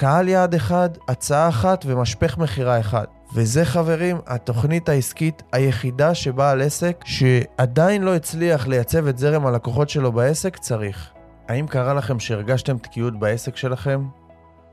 קהל 0.00 0.28
יעד 0.28 0.54
אחד, 0.54 0.88
הצעה 1.08 1.48
אחת 1.48 1.84
ומשפך 1.86 2.38
מכירה 2.38 2.80
אחד. 2.80 3.04
וזה 3.34 3.64
חברים, 3.64 4.16
התוכנית 4.26 4.88
העסקית 4.88 5.42
היחידה 5.52 6.14
שבעל 6.14 6.62
עסק 6.62 7.04
שעדיין 7.04 8.02
לא 8.02 8.14
הצליח 8.14 8.66
לייצב 8.66 9.06
את 9.06 9.18
זרם 9.18 9.46
הלקוחות 9.46 9.88
שלו 9.88 10.12
בעסק 10.12 10.56
צריך. 10.56 11.10
האם 11.48 11.66
קרה 11.66 11.94
לכם 11.94 12.20
שהרגשתם 12.20 12.78
תקיעות 12.78 13.18
בעסק 13.18 13.56
שלכם? 13.56 14.08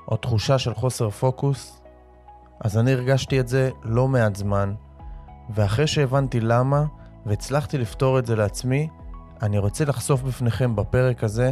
או 0.08 0.18
תחושה 0.18 0.58
של 0.58 0.74
חוסר 0.74 1.10
פוקוס? 1.10 1.82
אז 2.62 2.78
אני 2.78 2.94
הרגשתי 2.94 3.40
את 3.40 3.48
זה 3.48 3.70
לא 3.84 4.08
מעט 4.08 4.36
זמן, 4.36 4.74
ואחרי 5.50 5.88
שהבנתי 5.88 6.40
למה, 6.40 6.84
והצלחתי 7.26 7.78
לפתור 7.78 8.20
את 8.20 8.26
זה 8.26 8.36
לעצמי, 8.36 8.90
אני 9.42 9.58
רוצה 9.58 9.86
לחשוף 9.86 10.22
בפניכם 10.22 10.76
בפרק 10.76 11.24
הזה 11.24 11.52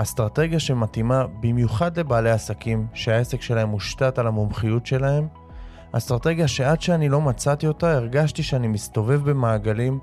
אסטרטגיה 0.00 0.60
שמתאימה 0.60 1.26
במיוחד 1.40 1.98
לבעלי 1.98 2.30
עסקים 2.30 2.86
שהעסק 2.94 3.42
שלהם 3.42 3.68
מושתת 3.68 4.18
על 4.18 4.26
המומחיות 4.26 4.86
שלהם, 4.86 5.28
אסטרטגיה 5.92 6.48
שעד 6.48 6.80
שאני 6.80 7.08
לא 7.08 7.20
מצאתי 7.20 7.66
אותה 7.66 7.92
הרגשתי 7.92 8.42
שאני 8.42 8.68
מסתובב 8.68 9.30
במעגלים, 9.30 9.98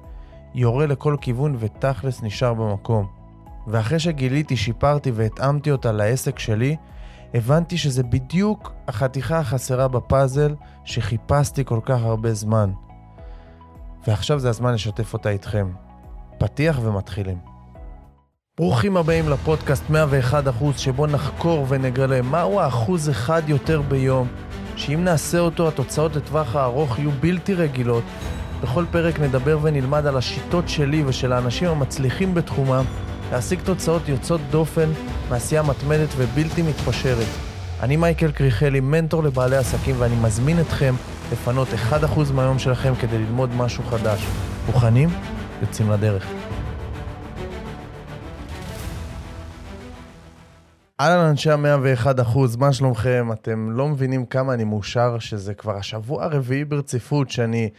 יורה 0.56 0.86
לכל 0.86 1.16
כיוון 1.22 1.56
ותכלס 1.60 2.24
נשאר 2.24 2.54
במקום. 2.54 3.08
ואחרי 3.68 4.00
שגיליתי, 4.00 4.58
שיפרתי 4.58 5.12
והתאמתי 5.12 5.72
אותה 5.72 5.92
לעסק 5.92 6.40
שלי, 6.40 6.76
הבנתי 7.34 7.78
שזה 7.78 8.04
בדיוק 8.04 8.74
החתיכה 8.88 9.40
החסרה 9.40 9.88
בפאזל 9.88 10.56
שחיפשתי 10.86 11.66
כל 11.66 11.80
כך 11.84 12.04
הרבה 12.04 12.34
זמן. 12.34 12.72
ועכשיו 14.08 14.40
זה 14.40 14.50
הזמן 14.50 14.74
לשתף 14.74 15.14
אותה 15.14 15.30
איתכם. 15.30 15.72
פתיח 16.38 16.80
ומתחילים. 16.84 17.55
ברוכים 18.60 18.98
הבאים 18.98 19.30
לפודקאסט 19.30 19.84
101% 19.90 20.78
שבו 20.78 21.08
נחקור 21.08 21.66
ונגלה 21.70 22.22
מהו 22.22 22.60
האחוז 22.60 23.10
אחד 23.10 23.42
יותר 23.48 23.82
ביום, 23.82 24.28
שאם 24.76 25.04
נעשה 25.04 25.40
אותו 25.40 25.68
התוצאות 25.68 26.16
לטווח 26.16 26.56
הארוך 26.56 27.00
יהיו 27.00 27.12
בלתי 27.12 27.54
רגילות. 27.54 28.04
בכל 28.62 28.86
פרק 28.92 29.20
נדבר 29.20 29.60
ונלמד 29.62 30.06
על 30.06 30.18
השיטות 30.18 30.70
שלי 30.70 31.04
ושל 31.06 31.34
האנשים 31.34 31.70
המצליחים 31.70 32.34
בתחומם 32.34 32.84
להשיג 33.32 33.60
תוצאות 33.64 34.10
יוצאות 34.10 34.42
דופן 34.52 34.90
מעשייה 35.30 35.64
מתמדת 35.64 36.10
ובלתי 36.18 36.62
מתפשרת. 36.62 37.28
אני 37.82 37.96
מייקל 37.96 38.32
קריכלי, 38.32 38.80
מנטור 38.80 39.24
לבעלי 39.24 39.58
עסקים, 39.58 39.96
ואני 40.00 40.16
מזמין 40.16 40.60
אתכם 40.60 40.96
לפנות 41.32 41.68
1% 41.92 41.94
מהיום 42.34 42.60
שלכם 42.60 42.94
כדי 42.96 43.18
ללמוד 43.18 43.50
משהו 43.56 43.84
חדש. 43.84 44.26
מוכנים? 44.68 45.10
יוצאים 45.62 45.92
לדרך. 45.92 46.35
אהלן 51.00 51.30
אנשי 51.30 51.52
ה-101 51.52 52.22
אחוז, 52.22 52.56
מה 52.56 52.74
שלומכם? 52.74 53.30
אתם 53.34 53.72
לא 53.72 53.88
מבינים 53.88 54.26
כמה 54.26 54.54
אני 54.54 54.64
מאושר 54.64 55.20
שזה 55.20 55.54
כבר 55.54 55.78
השבוע 55.78 56.24
הרביעי 56.24 56.66
ברציפות 56.66 57.30
שאני 57.30 57.70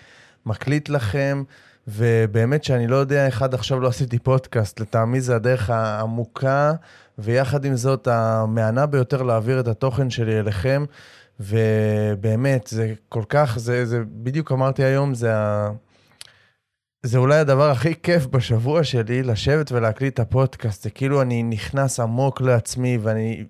מקליט 0.46 0.88
לכם, 0.88 1.42
ובאמת 1.88 2.64
שאני 2.64 2.86
לא 2.86 2.96
יודע 2.96 3.26
איך 3.26 3.42
עד 3.42 3.54
עכשיו 3.54 3.80
לא 3.80 3.88
עשיתי 3.88 4.18
פודקאסט, 4.18 4.80
לטעמי 4.80 5.20
זה 5.20 5.36
הדרך 5.36 5.70
העמוקה, 5.70 6.72
ויחד 7.18 7.64
עם 7.64 7.76
זאת 7.76 8.08
המהנה 8.08 8.86
ביותר 8.86 9.22
להעביר 9.22 9.60
את 9.60 9.68
התוכן 9.68 10.10
שלי 10.10 10.38
אליכם, 10.38 10.84
ובאמת, 11.40 12.66
זה 12.66 12.92
כל 13.08 13.22
כך, 13.28 13.58
זה, 13.58 13.86
זה 13.86 14.02
בדיוק 14.06 14.52
אמרתי 14.52 14.84
היום, 14.84 15.14
זה 15.14 15.36
ה... 15.36 15.70
זה 17.06 17.18
אולי 17.18 17.36
הדבר 17.36 17.70
הכי 17.70 17.94
כיף 18.02 18.26
בשבוע 18.26 18.84
שלי, 18.84 19.22
לשבת 19.22 19.72
ולהקליט 19.72 20.14
את 20.14 20.20
הפודקאסט. 20.20 20.82
זה 20.82 20.90
כאילו 20.90 21.22
אני 21.22 21.42
נכנס 21.42 22.00
עמוק 22.00 22.40
לעצמי 22.40 22.98
ואני 23.02 23.44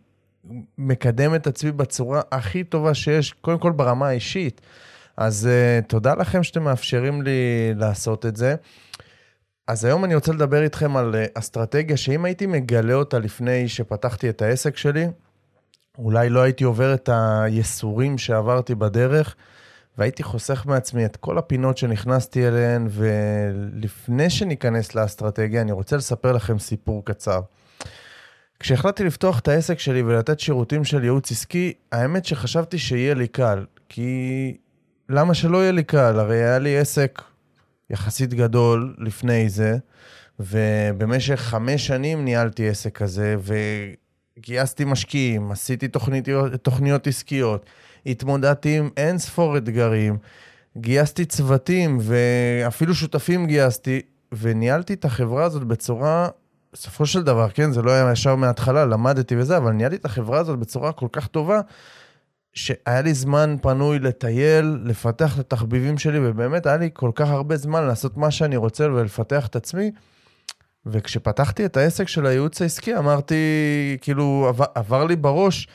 מקדם 0.79 1.35
את 1.35 1.47
עצמי 1.47 1.73
בצורה 1.73 2.21
הכי 2.33 2.65
טובה 2.65 2.95
שיש, 2.95 3.33
קודם 3.33 3.59
כל 3.59 3.73
ברמה 3.73 4.09
האישית. 4.09 4.61
אז 5.17 5.49
uh, 5.49 5.87
תודה 5.87 6.15
לכם 6.15 6.43
שאתם 6.43 6.63
מאפשרים 6.63 7.23
לי 7.23 7.73
לעשות 7.77 8.27
את 8.27 8.37
זה. 8.37 8.55
אז 9.69 9.85
היום 9.85 10.05
אני 10.05 10.15
רוצה 10.15 10.33
לדבר 10.33 10.63
איתכם 10.63 10.97
על 10.97 11.15
uh, 11.15 11.39
אסטרטגיה 11.39 11.97
שאם 11.97 12.25
הייתי 12.25 12.47
מגלה 12.47 12.95
אותה 12.95 13.19
לפני 13.19 13.69
שפתחתי 13.69 14.29
את 14.29 14.43
העסק 14.43 14.77
שלי, 14.77 15.07
אולי 15.99 16.29
לא 16.29 16.41
הייתי 16.41 16.65
עובר 16.65 16.95
את 16.95 17.09
הייסורים 17.13 18.19
שעברתי 18.19 18.75
בדרך. 18.75 19.37
והייתי 19.99 20.23
חוסך 20.23 20.67
מעצמי 20.67 21.05
את 21.05 21.17
כל 21.17 21.39
הפינות 21.39 21.79
שנכנסתי 21.79 22.49
אליהן, 22.49 22.87
ולפני 22.91 24.31
שניכנס 24.31 24.95
לאסטרטגיה, 24.95 25.61
אני 25.61 25.73
רוצה 25.73 25.97
לספר 25.97 26.33
לכם 26.33 26.59
סיפור 26.59 27.05
קצר. 27.05 27.41
כשהחלטתי 28.61 29.05
לפתוח 29.05 29.39
את 29.39 29.49
העסק 29.49 29.79
שלי 29.79 30.03
ולתת 30.03 30.41
שירותים 30.41 30.85
של 30.85 31.05
ייעוץ 31.05 31.31
עסקי, 31.31 31.73
האמת 31.93 32.25
שחשבתי 32.25 32.79
שיהיה 32.79 33.15
לי 33.15 33.29
קל, 33.29 33.65
כי 33.89 34.57
למה 35.09 35.35
שלא 35.35 35.59
יהיה 35.63 35.73
לי 35.73 35.85
קל? 35.85 36.19
הרי 36.19 36.37
היה 36.37 36.59
לי 36.59 36.79
עסק 36.79 37.23
יחסית 37.91 38.35
גדול 38.35 38.97
לפני 38.99 39.49
זה, 39.49 39.77
ובמשך 40.41 41.41
חמש 41.41 41.87
שנים 41.87 42.25
ניהלתי 42.25 42.69
עסק 42.69 42.99
כזה, 42.99 43.37
וגייסתי 44.39 44.85
משקיעים, 44.85 45.51
עשיתי 45.51 45.89
תוכניות, 45.89 46.53
תוכניות 46.53 47.07
עסקיות. 47.07 47.67
התמודדתי 48.07 48.79
עם 48.79 48.91
אין 48.97 49.19
ספור 49.19 49.57
אתגרים, 49.57 50.17
גייסתי 50.77 51.25
צוותים 51.25 51.99
ואפילו 52.01 52.95
שותפים 52.95 53.47
גייסתי, 53.47 54.01
וניהלתי 54.33 54.95
את 54.95 55.05
החברה 55.05 55.45
הזאת 55.45 55.65
בצורה, 55.65 56.29
בסופו 56.73 57.07
של 57.07 57.23
דבר, 57.23 57.49
כן, 57.49 57.73
זה 57.73 57.83
לא 57.83 57.91
היה 57.91 58.13
ישר 58.13 58.35
מההתחלה, 58.35 58.85
למדתי 58.85 59.37
וזה, 59.37 59.57
אבל 59.57 59.73
ניהלתי 59.73 59.97
את 59.97 60.05
החברה 60.05 60.39
הזאת 60.39 60.59
בצורה 60.59 60.93
כל 60.93 61.09
כך 61.13 61.27
טובה, 61.27 61.61
שהיה 62.55 63.03
לי 63.03 63.15
זמן 63.15 63.57
פנוי 63.63 63.99
לטייל, 63.99 64.79
לפתח 64.85 65.35
את 65.35 65.39
התחביבים 65.39 65.99
שלי, 65.99 66.19
ובאמת 66.23 66.67
היה 66.67 66.77
לי 66.77 66.91
כל 66.93 67.11
כך 67.15 67.31
הרבה 67.31 67.57
זמן 67.57 67.87
לעשות 67.87 68.17
מה 68.17 68.31
שאני 68.31 68.57
רוצה 68.57 68.87
ולפתח 68.87 69.47
את 69.47 69.57
עצמי. 69.57 69.91
וכשפתחתי 70.87 71.65
את 71.65 71.77
העסק 71.77 72.09
של 72.09 72.27
הייעוץ 72.27 72.63
העסקי, 72.63 72.97
אמרתי, 72.97 73.35
כאילו, 74.01 74.47
עבר, 74.49 74.65
עבר 74.75 75.05
לי 75.05 75.17
בראש, 75.17 75.69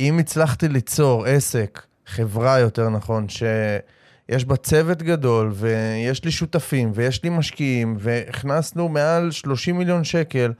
אם 0.00 0.18
הצלחתי 0.18 0.68
ליצור 0.68 1.26
עסק, 1.26 1.82
חברה 2.06 2.58
יותר 2.58 2.88
נכון, 2.88 3.28
שיש 3.28 4.44
בה 4.44 4.56
צוות 4.56 5.02
גדול, 5.02 5.52
ויש 5.54 6.24
לי 6.24 6.30
שותפים, 6.30 6.90
ויש 6.94 7.22
לי 7.22 7.30
משקיעים, 7.30 7.96
והכנסנו 7.98 8.88
מעל 8.88 9.30
30 9.30 9.78
מיליון 9.78 10.04
שקל, 10.04 10.52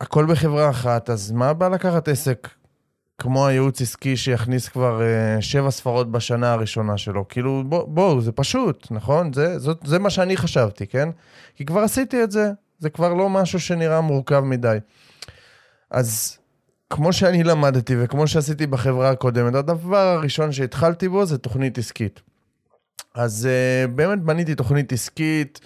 הכל 0.00 0.26
בחברה 0.26 0.70
אחת, 0.70 1.10
אז 1.10 1.30
מה 1.30 1.52
בא 1.52 1.68
לקחת 1.68 2.08
עסק 2.08 2.48
כמו 3.18 3.46
הייעוץ 3.46 3.82
עסקי 3.82 4.16
שיכניס 4.16 4.68
כבר 4.68 5.00
uh, 5.00 5.42
שבע 5.42 5.70
ספרות 5.70 6.12
בשנה 6.12 6.52
הראשונה 6.52 6.98
שלו? 6.98 7.28
כאילו, 7.28 7.62
בואו, 7.66 7.86
בוא, 7.86 8.20
זה 8.20 8.32
פשוט, 8.32 8.86
נכון? 8.90 9.32
זה, 9.32 9.58
זאת, 9.58 9.78
זה 9.84 9.98
מה 9.98 10.10
שאני 10.10 10.36
חשבתי, 10.36 10.86
כן? 10.86 11.08
כי 11.54 11.64
כבר 11.64 11.80
עשיתי 11.80 12.24
את 12.24 12.30
זה, 12.30 12.50
זה 12.78 12.90
כבר 12.90 13.14
לא 13.14 13.28
משהו 13.28 13.60
שנראה 13.60 14.00
מורכב 14.00 14.40
מדי. 14.40 14.78
אז 15.90 16.38
כמו 16.90 17.12
שאני 17.12 17.44
למדתי 17.44 17.94
וכמו 17.98 18.26
שעשיתי 18.26 18.66
בחברה 18.66 19.10
הקודמת, 19.10 19.54
הדבר 19.54 19.96
הראשון 19.96 20.52
שהתחלתי 20.52 21.08
בו 21.08 21.26
זה 21.26 21.38
תוכנית 21.38 21.78
עסקית. 21.78 22.20
אז 23.14 23.48
uh, 23.48 23.90
באמת 23.90 24.22
בניתי 24.22 24.54
תוכנית 24.54 24.92
עסקית 24.92 25.60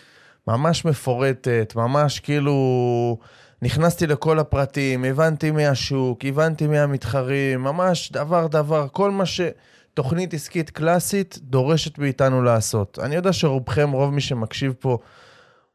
ממש 0.49 0.85
מפורטת, 0.85 1.73
ממש 1.77 2.21
כאילו 2.21 3.19
נכנסתי 3.63 4.07
לכל 4.07 4.39
הפרטים, 4.39 5.05
הבנתי 5.05 5.51
מהשוק, 5.51 6.25
הבנתי 6.25 6.67
מהמתחרים, 6.67 7.63
ממש 7.63 8.13
דבר 8.13 8.47
דבר, 8.47 8.87
כל 8.93 9.11
מה 9.11 9.25
שתוכנית 9.27 10.35
עסקית 10.35 10.71
קלאסית 10.71 11.39
דורשת 11.43 11.99
מאיתנו 11.99 12.43
לעשות. 12.43 12.99
אני 13.03 13.15
יודע 13.15 13.33
שרובכם, 13.33 13.91
רוב 13.91 14.15
מי 14.15 14.21
שמקשיב 14.21 14.75
פה, 14.79 14.99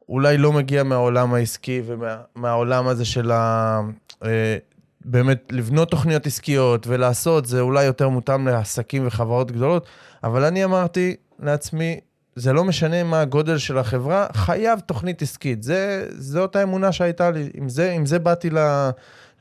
אולי 0.10 0.38
לא 0.38 0.54
מגיע 0.54 0.84
מהעולם 0.84 1.34
העסקי 1.34 1.82
ומהעולם 1.86 2.84
ומה, 2.84 2.92
הזה 2.92 3.06
של 3.06 3.32
ה... 3.32 3.82
באמת 5.06 5.44
לבנות 5.52 5.92
תוכניות 5.92 6.28
עסקיות 6.28 6.88
ולעשות, 6.88 7.46
זה 7.46 7.62
אולי 7.62 7.84
יותר 7.86 8.10
מותאם 8.10 8.48
לעסקים 8.48 9.08
וחברות 9.08 9.52
גדולות, 9.52 9.86
אבל 10.24 10.46
אני 10.46 10.64
אמרתי 10.64 11.16
לעצמי, 11.40 12.00
זה 12.36 12.54
לא 12.54 12.64
משנה 12.64 13.04
מה 13.04 13.22
הגודל 13.22 13.58
של 13.58 13.78
החברה, 13.78 14.28
חייב 14.34 14.80
תוכנית 14.80 15.22
עסקית. 15.22 15.64
זה, 15.64 16.06
זאת 16.10 16.56
האמונה 16.56 16.92
שהייתה 16.92 17.32
לי, 17.32 17.50
עם 17.54 17.70
זה, 17.70 17.92
עם 17.92 18.06
זה 18.06 18.20
באתי 18.20 18.50
ל, 18.50 18.58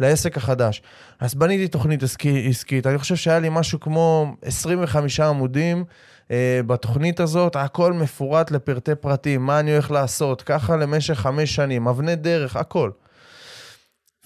לעסק 0.01 0.37
החדש. 0.37 0.83
אז 1.21 1.35
בניתי 1.35 1.69
תוכנית 1.69 2.03
עסקי, 2.03 2.47
עסקית, 2.49 2.87
אני 2.87 2.99
חושב 2.99 3.17
שהיה 3.17 3.39
לי 3.39 3.49
משהו 3.51 3.81
כמו 3.81 4.37
25 4.43 5.21
עמודים 5.21 5.85
אה, 6.31 6.61
בתוכנית 6.67 7.21
הזאת, 7.21 7.57
הכל 7.57 7.93
מפורט 7.93 8.51
לפרטי 8.51 8.95
פרטים, 8.95 9.47
מה 9.47 9.61
אני 9.61 9.73
הולך 9.73 9.91
לעשות, 9.91 10.43
ככה 10.43 10.77
למשך 10.77 11.15
חמש 11.15 11.55
שנים, 11.55 11.89
אבני 11.89 12.17
דרך, 12.17 12.57
הכל. 12.57 12.91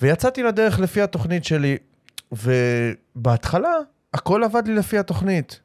ויצאתי 0.02 0.43
לדרך 0.43 0.81
לפי 0.81 1.02
התוכנית 1.02 1.44
שלי, 1.44 1.76
ובהתחלה 2.32 3.75
הכל 4.14 4.44
עבד 4.44 4.66
לי 4.66 4.75
לפי 4.75 4.99
התוכנית. 4.99 5.60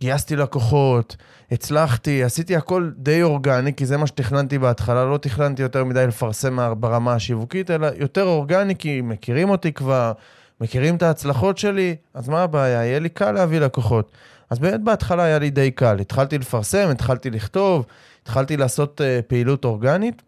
גייסתי 0.00 0.36
לקוחות, 0.36 1.16
הצלחתי, 1.50 2.24
עשיתי 2.24 2.56
הכל 2.56 2.90
די 2.96 3.22
אורגני, 3.22 3.74
כי 3.74 3.86
זה 3.86 3.96
מה 3.96 4.06
שתכננתי 4.06 4.58
בהתחלה, 4.58 5.04
לא 5.04 5.18
תכננתי 5.18 5.62
יותר 5.62 5.84
מדי 5.84 6.06
לפרסם 6.06 6.58
ברמה 6.80 7.14
השיווקית, 7.14 7.70
אלא 7.70 7.88
יותר 7.96 8.24
אורגני, 8.24 8.76
כי 8.76 9.00
מכירים 9.00 9.50
אותי 9.50 9.72
כבר, 9.72 10.12
מכירים 10.60 10.96
את 10.96 11.02
ההצלחות 11.02 11.58
שלי, 11.58 11.96
אז 12.14 12.28
מה 12.28 12.42
הבעיה? 12.42 12.84
יהיה 12.84 12.98
לי 12.98 13.08
קל 13.08 13.32
להביא 13.32 13.58
לקוחות. 13.58 14.12
אז 14.50 14.58
באמת 14.58 14.80
בהתחלה 14.80 15.22
היה 15.22 15.38
לי 15.38 15.50
די 15.50 15.70
קל. 15.70 16.00
התחלתי 16.00 16.38
לפרסם, 16.38 16.88
התחלתי 16.90 17.30
לכתוב, 17.30 17.86
התחלתי 18.22 18.56
לעשות 18.56 19.00
uh, 19.00 19.22
פעילות 19.22 19.64
אורגנית, 19.64 20.22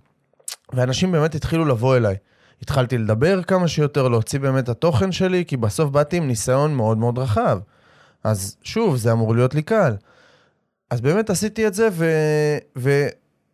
ואנשים 0.73 1.13
באמת 1.13 1.35
התחילו 1.35 1.65
לבוא 1.65 1.97
אליי. 1.97 2.17
התחלתי 2.63 2.99
לדבר 2.99 3.43
כמה 3.43 3.69
שיותר, 3.69 4.09
להוציא 4.09 4.39
באמת 4.39 4.65
את 4.65 4.69
התוכן 4.69 5.13
שלי, 5.13 5.45
כי 5.45 5.57
בסוף 5.57 5.91
באתי 5.91 6.17
עם 6.17 6.27
ניסיון 6.27 6.75
מאוד 6.75 6.99
מאוד 6.99 7.19
רחב. 7.19 7.59
אז 8.25 8.57
שוב, 8.63 8.97
זה 8.97 9.13
אמור 9.13 9.35
להיות 9.35 9.55
לי 9.55 9.63
קל. 9.63 9.93
אז 10.91 11.01
באמת 11.01 11.31
עשיתי 11.31 11.67
את 11.67 11.75
זה, 11.75 11.89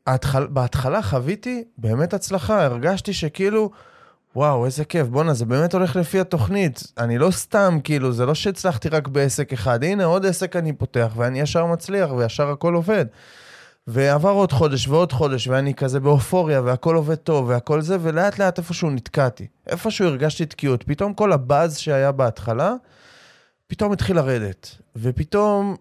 ובהתחלה 0.07 1.03
חוויתי 1.03 1.65
באמת 1.79 2.15
הצלחה, 2.15 2.65
הרגשתי 2.65 3.13
שכאילו, 3.13 3.71
וואו, 4.37 4.65
איזה 4.65 4.85
כיף, 4.85 5.07
בואנה, 5.07 5.35
זה 5.35 5.45
באמת 5.45 5.75
הולך 5.75 5.97
לפי 5.97 6.21
התוכנית. 6.21 6.93
אני 6.99 7.19
לא 7.19 7.31
סתם, 7.31 7.79
כאילו, 7.85 8.13
זה 8.13 8.27
לא 8.27 8.35
שהצלחתי 8.35 8.89
רק 8.89 9.09
בעסק 9.09 9.53
אחד, 9.53 9.85
הנה 9.85 10.05
עוד 10.05 10.27
עסק 10.27 10.57
אני 10.57 10.73
פותח, 10.73 11.13
ואני 11.17 11.41
ישר 11.41 11.67
מצליח, 11.67 12.11
וישר 12.13 12.51
הכל 12.51 12.75
עובד. 12.75 13.07
ועבר 13.87 14.31
עוד 14.31 14.53
חודש 14.53 14.89
ועוד 14.89 15.13
חודש, 15.13 15.49
ואני 15.49 15.75
כזה 15.75 16.01
באופוריה, 16.01 16.61
והכל 16.61 16.95
עובד 16.95 17.15
טוב, 17.15 17.49
והכל 17.49 17.81
זה, 17.81 17.97
ולאט 18.01 18.39
לאט 18.39 18.59
איפשהו 18.59 18.91
נתקעתי. 18.91 19.47
איפשהו 19.67 20.07
הרגשתי 20.07 20.47
תקיעות. 20.47 20.83
פתאום 20.83 21.15
כל 21.15 21.33
הבאז 21.33 21.79
שהיה 21.79 22.13
בהתחלה, 22.13 22.75
פתאום 23.67 23.93
התחיל 23.93 24.17
לרדת. 24.17 24.77
ופתאום 24.97 25.77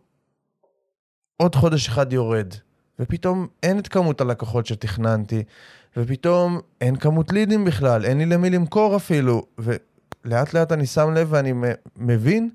עוד 1.38 1.56
חודש 1.56 1.88
אחד 1.88 2.14
יורד. 2.14 2.54
ופתאום 3.00 3.48
אין 3.64 3.80
את 3.80 3.88
כמות 3.88 4.22
הלקוחות 4.22 4.66
שתכננתי, 4.66 5.44
ופתאום 5.98 6.60
אין 6.82 6.96
כמות 6.96 7.32
לידים 7.32 7.66
בכלל, 7.66 8.06
אין 8.06 8.18
לי 8.18 8.26
למי 8.26 8.50
למכור 8.50 8.96
אפילו. 8.96 9.46
ולאט 9.58 10.54
לאט 10.54 10.72
אני 10.72 10.86
שם 10.86 11.14
לב 11.14 11.28
ואני 11.32 11.54
מבין 11.98 12.50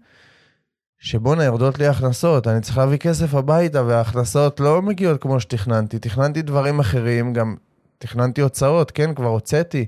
שבואנה, 1.02 1.44
יורדות 1.44 1.78
לי 1.78 1.86
הכנסות, 1.86 2.46
אני 2.46 2.60
צריך 2.60 2.78
להביא 2.78 2.98
כסף 2.98 3.34
הביתה, 3.34 3.82
וההכנסות 3.82 4.60
לא 4.60 4.82
מגיעות 4.82 5.22
כמו 5.22 5.40
שתכננתי. 5.40 5.98
תכננתי 5.98 6.42
דברים 6.42 6.80
אחרים, 6.80 7.32
גם 7.32 7.56
תכננתי 7.98 8.40
הוצאות, 8.40 8.90
כן, 8.90 9.14
כבר 9.14 9.26
הוצאתי, 9.28 9.86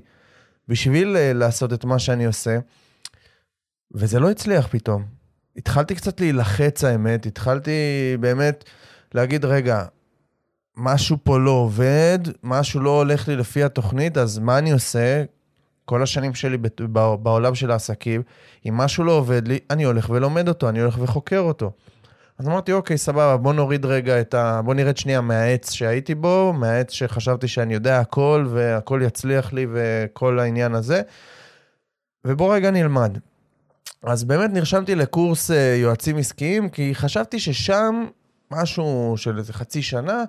בשביל 0.67 1.15
uh, 1.15 1.37
לעשות 1.37 1.73
את 1.73 1.85
מה 1.85 1.99
שאני 1.99 2.25
עושה, 2.25 2.59
וזה 3.91 4.19
לא 4.19 4.31
הצליח 4.31 4.67
פתאום. 4.67 5.05
התחלתי 5.57 5.95
קצת 5.95 6.19
להילחץ, 6.19 6.83
האמת, 6.83 7.25
התחלתי 7.25 7.71
באמת 8.19 8.63
להגיד, 9.13 9.45
רגע, 9.45 9.85
משהו 10.77 11.17
פה 11.23 11.39
לא 11.39 11.51
עובד, 11.51 12.19
משהו 12.43 12.79
לא 12.79 12.97
הולך 12.97 13.27
לי 13.27 13.35
לפי 13.35 13.63
התוכנית, 13.63 14.17
אז 14.17 14.39
מה 14.39 14.57
אני 14.57 14.71
עושה? 14.71 15.23
כל 15.85 16.03
השנים 16.03 16.33
שלי 16.33 16.57
בעולם 17.19 17.55
של 17.55 17.71
העסקים, 17.71 18.21
אם 18.69 18.77
משהו 18.77 19.03
לא 19.03 19.11
עובד 19.11 19.47
לי, 19.47 19.59
אני 19.69 19.83
הולך 19.83 20.09
ולומד 20.09 20.47
אותו, 20.47 20.69
אני 20.69 20.79
הולך 20.79 20.97
וחוקר 21.01 21.39
אותו. 21.39 21.71
אז 22.37 22.47
אמרתי, 22.47 22.71
אוקיי, 22.71 22.97
סבבה, 22.97 23.37
בוא 23.37 23.53
נוריד 23.53 23.85
רגע 23.85 24.21
את 24.21 24.33
ה... 24.33 24.61
בוא 24.65 24.73
נרד 24.73 24.97
שנייה 24.97 25.21
מהעץ 25.21 25.71
שהייתי 25.71 26.15
בו, 26.15 26.53
מהעץ 26.53 26.91
שחשבתי 26.91 27.47
שאני 27.47 27.73
יודע 27.73 27.99
הכל 27.99 28.45
והכל 28.49 29.01
יצליח 29.03 29.53
לי 29.53 29.67
וכל 29.73 30.39
העניין 30.39 30.75
הזה, 30.75 31.01
ובוא 32.25 32.55
רגע 32.55 32.71
נלמד. 32.71 33.17
אז 34.03 34.23
באמת 34.23 34.49
נרשמתי 34.53 34.95
לקורס 34.95 35.51
אה, 35.51 35.75
יועצים 35.81 36.17
עסקיים, 36.17 36.69
כי 36.69 36.95
חשבתי 36.95 37.39
ששם, 37.39 38.05
משהו 38.51 39.13
של 39.17 39.37
איזה 39.37 39.53
חצי 39.53 39.81
שנה, 39.81 40.23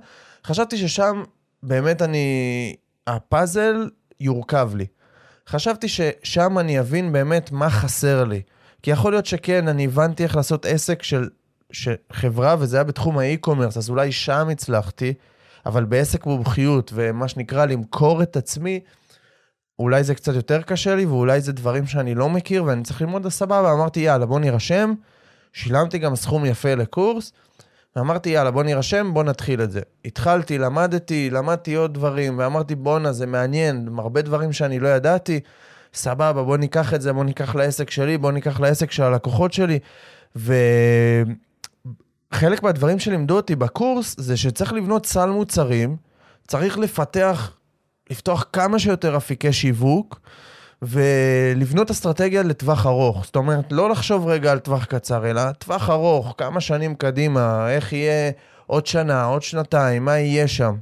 חשבתי 0.47 0.77
ששם 0.77 1.23
באמת 1.63 2.03
אני... 2.03 2.77
הפאזל 3.07 3.91
יורכב 4.21 4.71
לי. 4.75 4.87
חשבתי 5.49 5.89
ששם 5.89 6.59
אני 6.59 6.81
אבין 6.81 7.13
באמת 7.13 7.53
מה 7.53 7.71
חסר 7.71 8.25
לי. 8.25 8.43
כי 8.83 8.91
יכול 8.91 9.13
להיות 9.13 9.27
שכן, 9.27 9.69
אני 9.69 9.85
הבנתי 9.85 10.23
איך 10.23 10.37
לעשות 10.37 10.67
עסק 10.67 11.03
של, 11.03 11.29
של 11.73 11.95
חברה, 12.13 12.57
וזה 12.59 12.77
היה 12.77 12.85
בתחום 12.85 13.19
האי-קומרס, 13.19 13.77
אז 13.77 13.91
אולי 13.91 14.13
שם 14.13 14.49
הצלחתי, 14.49 15.15
אבל 15.67 15.85
בעסק 15.85 16.27
מומחיות, 16.27 16.91
ומה 16.95 17.29
שנקרא 17.29 17.65
למכור 17.65 18.23
את 18.23 18.37
עצמי, 18.37 18.81
אולי 19.79 20.05
זה 20.05 20.15
קצת 20.15 20.35
יותר 20.35 20.63
קשה 20.63 20.95
לי, 20.95 21.05
ואולי 21.07 21.41
זה 21.41 21.53
דברים 21.53 21.87
שאני 21.87 22.15
לא 22.15 22.29
מכיר, 22.29 22.65
ואני 22.65 22.83
צריך 22.83 23.03
ללמוד 23.03 23.29
סבבה. 23.29 23.73
אמרתי, 23.73 24.01
יאללה, 24.01 24.27
בוא 24.27 24.41
נירשם. 24.41 24.95
שילמתי 25.53 25.99
גם 25.99 26.17
סכום 26.17 26.47
יפה 26.47 26.75
לקורס, 26.75 27.33
ואמרתי, 27.97 28.31
יאללה, 28.31 28.51
בוא 28.51 28.63
נירשם, 28.63 29.11
בוא 29.15 29.23
נתחיל 29.23 29.63
את 29.63 29.71
זה. 29.71 29.81
התחלתי, 30.05 30.59
למדתי, 30.59 31.31
למדתי 31.31 31.75
עוד 31.75 31.95
דברים, 31.95 32.39
ואמרתי, 32.39 32.75
בואנה, 32.75 33.13
זה 33.13 33.27
מעניין, 33.27 33.89
הרבה 33.99 34.23
דברים 34.23 34.53
שאני 34.53 34.79
לא 34.79 34.89
ידעתי, 34.89 35.41
סבבה, 35.95 36.43
בוא 36.43 36.57
ניקח 36.57 36.95
את 36.95 37.03
זה, 37.03 37.13
בוא 37.13 37.25
ניקח 37.25 37.55
לעסק 37.55 37.91
שלי, 37.91 38.19
בוא 38.19 38.33
ניקח 38.33 38.61
לעסק 38.61 38.91
של 38.91 39.03
הלקוחות 39.03 39.53
שלי. 39.53 39.79
וחלק 40.37 41.33
מהדברים 42.63 42.99
שלימדו 42.99 43.37
אותי 43.37 43.57
בקורס, 43.57 44.15
זה 44.19 44.37
שצריך 44.37 44.73
לבנות 44.73 45.07
סל 45.07 45.31
מוצרים, 45.31 45.97
צריך 46.49 46.79
לפתח, 46.79 47.57
לפתוח 48.11 48.47
כמה 48.53 48.79
שיותר 48.79 49.17
אפיקי 49.17 49.53
שיווק, 49.53 50.21
ולבנות 50.89 51.91
אסטרטגיה 51.91 52.43
לטווח 52.43 52.87
ארוך. 52.87 53.25
זאת 53.25 53.37
אומרת, 53.37 53.65
לא 53.73 53.91
לחשוב 53.91 54.27
רגע 54.27 54.53
על 54.53 54.59
טווח 54.59 54.85
קצר, 54.85 55.31
אלא 55.31 55.53
טווח 55.53 55.91
ארוך, 55.91 56.35
כמה 56.39 56.61
שנים 56.61 56.95
קדימה, 56.95 57.71
איך 57.71 57.93
יהיה 57.93 58.31
עוד 58.67 58.87
שנה, 58.87 59.25
עוד 59.25 59.43
שנתיים, 59.43 60.05
מה 60.05 60.19
יהיה 60.19 60.49
שם. 60.49 60.75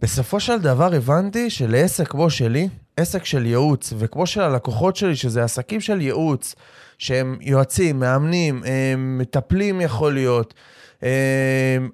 ובסופו 0.00 0.40
של 0.40 0.58
דבר 0.58 0.94
הבנתי 0.94 1.50
שלעסק 1.50 2.08
כמו 2.08 2.30
שלי, 2.30 2.68
עסק 2.96 3.24
של 3.24 3.46
ייעוץ, 3.46 3.92
וכמו 3.98 4.26
של 4.26 4.40
הלקוחות 4.40 4.96
שלי, 4.96 5.16
שזה 5.16 5.44
עסקים 5.44 5.80
של 5.80 6.00
ייעוץ, 6.00 6.54
שהם 6.98 7.36
יועצים, 7.40 8.00
מאמנים, 8.00 8.62
הם 8.64 9.18
מטפלים 9.18 9.80
יכול 9.80 10.14
להיות, 10.14 10.54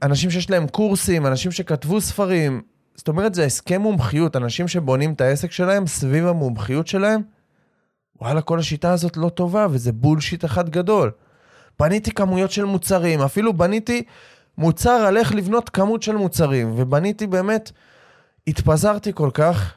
אנשים 0.03 0.31
שיש 0.31 0.51
להם 0.51 0.67
קורסים, 0.67 1.27
אנשים 1.27 1.53
שכתבו 1.53 2.01
ספרים, 2.01 2.63
זאת 2.95 3.09
אומרת, 3.09 3.35
זה 3.35 3.45
הסכם 3.45 3.81
מומחיות, 3.81 4.37
אנשים 4.37 4.69
שבונים 4.69 5.13
את 5.13 5.21
העסק 5.21 5.53
שלהם 5.53 5.87
סביב 5.87 6.27
המומחיות 6.27 6.87
שלהם, 6.87 7.21
וואלה, 8.21 8.41
כל 8.43 8.59
השיטה 8.59 8.93
הזאת 8.93 9.17
לא 9.17 9.29
טובה, 9.29 9.67
וזה 9.71 9.93
בולשיט 9.93 10.45
אחד 10.45 10.71
גדול. 10.71 11.11
בניתי 11.81 12.11
כמויות 12.11 12.51
של 12.51 12.65
מוצרים, 12.65 13.21
אפילו 13.21 13.53
בניתי 13.53 14.03
מוצר 14.59 14.91
על 14.91 15.17
איך 15.17 15.35
לבנות 15.35 15.69
כמות 15.69 16.03
של 16.03 16.17
מוצרים, 16.17 16.73
ובניתי 16.77 17.27
באמת, 17.27 17.73
התפזרתי 18.47 19.13
כל 19.15 19.31
כך, 19.35 19.75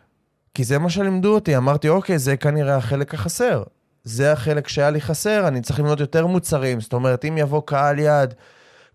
כי 0.54 0.64
זה 0.64 0.80
מה 0.80 0.90
שלימדו 0.90 1.36
אותי, 1.36 1.58
אמרתי, 1.58 1.90
אוקיי, 1.90 2.20
זה 2.20 2.38
כנראה 2.38 2.76
החלק 2.76 3.14
החסר. 3.14 3.64
זה 4.04 4.32
החלק 4.32 4.68
שהיה 4.68 4.90
לי 4.90 5.02
חסר, 5.02 5.48
אני 5.48 5.62
צריך 5.62 5.80
לבנות 5.80 6.00
יותר 6.00 6.28
מוצרים. 6.28 6.82
זאת 6.82 6.94
אומרת, 6.94 7.26
אם 7.26 7.38
יבוא 7.38 7.62
קהל 7.66 8.00
יעד 8.00 8.34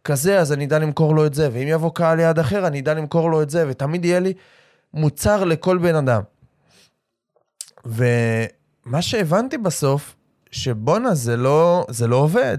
כזה, 0.05 0.39
אז 0.39 0.53
אני 0.53 0.65
אדע 0.65 0.79
למכור 0.79 1.15
לו 1.15 1.27
את 1.27 1.35
זה, 1.35 1.49
ואם 1.53 1.69
יבוא 1.69 1.91
קהל 1.95 2.21
יעד 2.21 2.39
אחר, 2.39 2.67
אני 2.67 2.81
אדע 2.81 2.95
למכור 2.95 3.31
לו 3.31 3.43
את 3.43 3.51
זה, 3.51 3.65
ותמיד 3.69 4.05
יהיה 4.05 4.21
לי 4.21 4.33
מוצר 4.95 5.45
לכל 5.45 5.79
בן 5.79 5.95
אדם. 5.95 6.23
ומה 7.85 9.03
שהבנתי 9.03 9.59
בסוף, 9.59 10.15
שבואנה, 10.51 11.15
זה 11.15 11.37
לא, 11.37 11.87
זה 11.89 12.07
לא 12.07 12.17
עובד. 12.17 12.59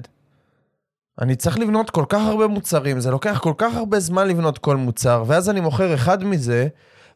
אני 1.22 1.36
צריך 1.36 1.60
לבנות 1.60 1.90
כל 1.90 2.06
כך 2.10 2.22
הרבה 2.22 2.48
מוצרים, 2.48 3.00
זה 3.00 3.12
לוקח 3.12 3.40
כל 3.44 3.54
כך 3.58 3.76
הרבה 3.76 4.00
זמן 4.00 4.28
לבנות 4.28 4.58
כל 4.58 4.76
מוצר, 4.76 5.24
ואז 5.28 5.50
אני 5.50 5.60
מוכר 5.60 5.94
אחד 5.94 6.24
מזה, 6.24 6.68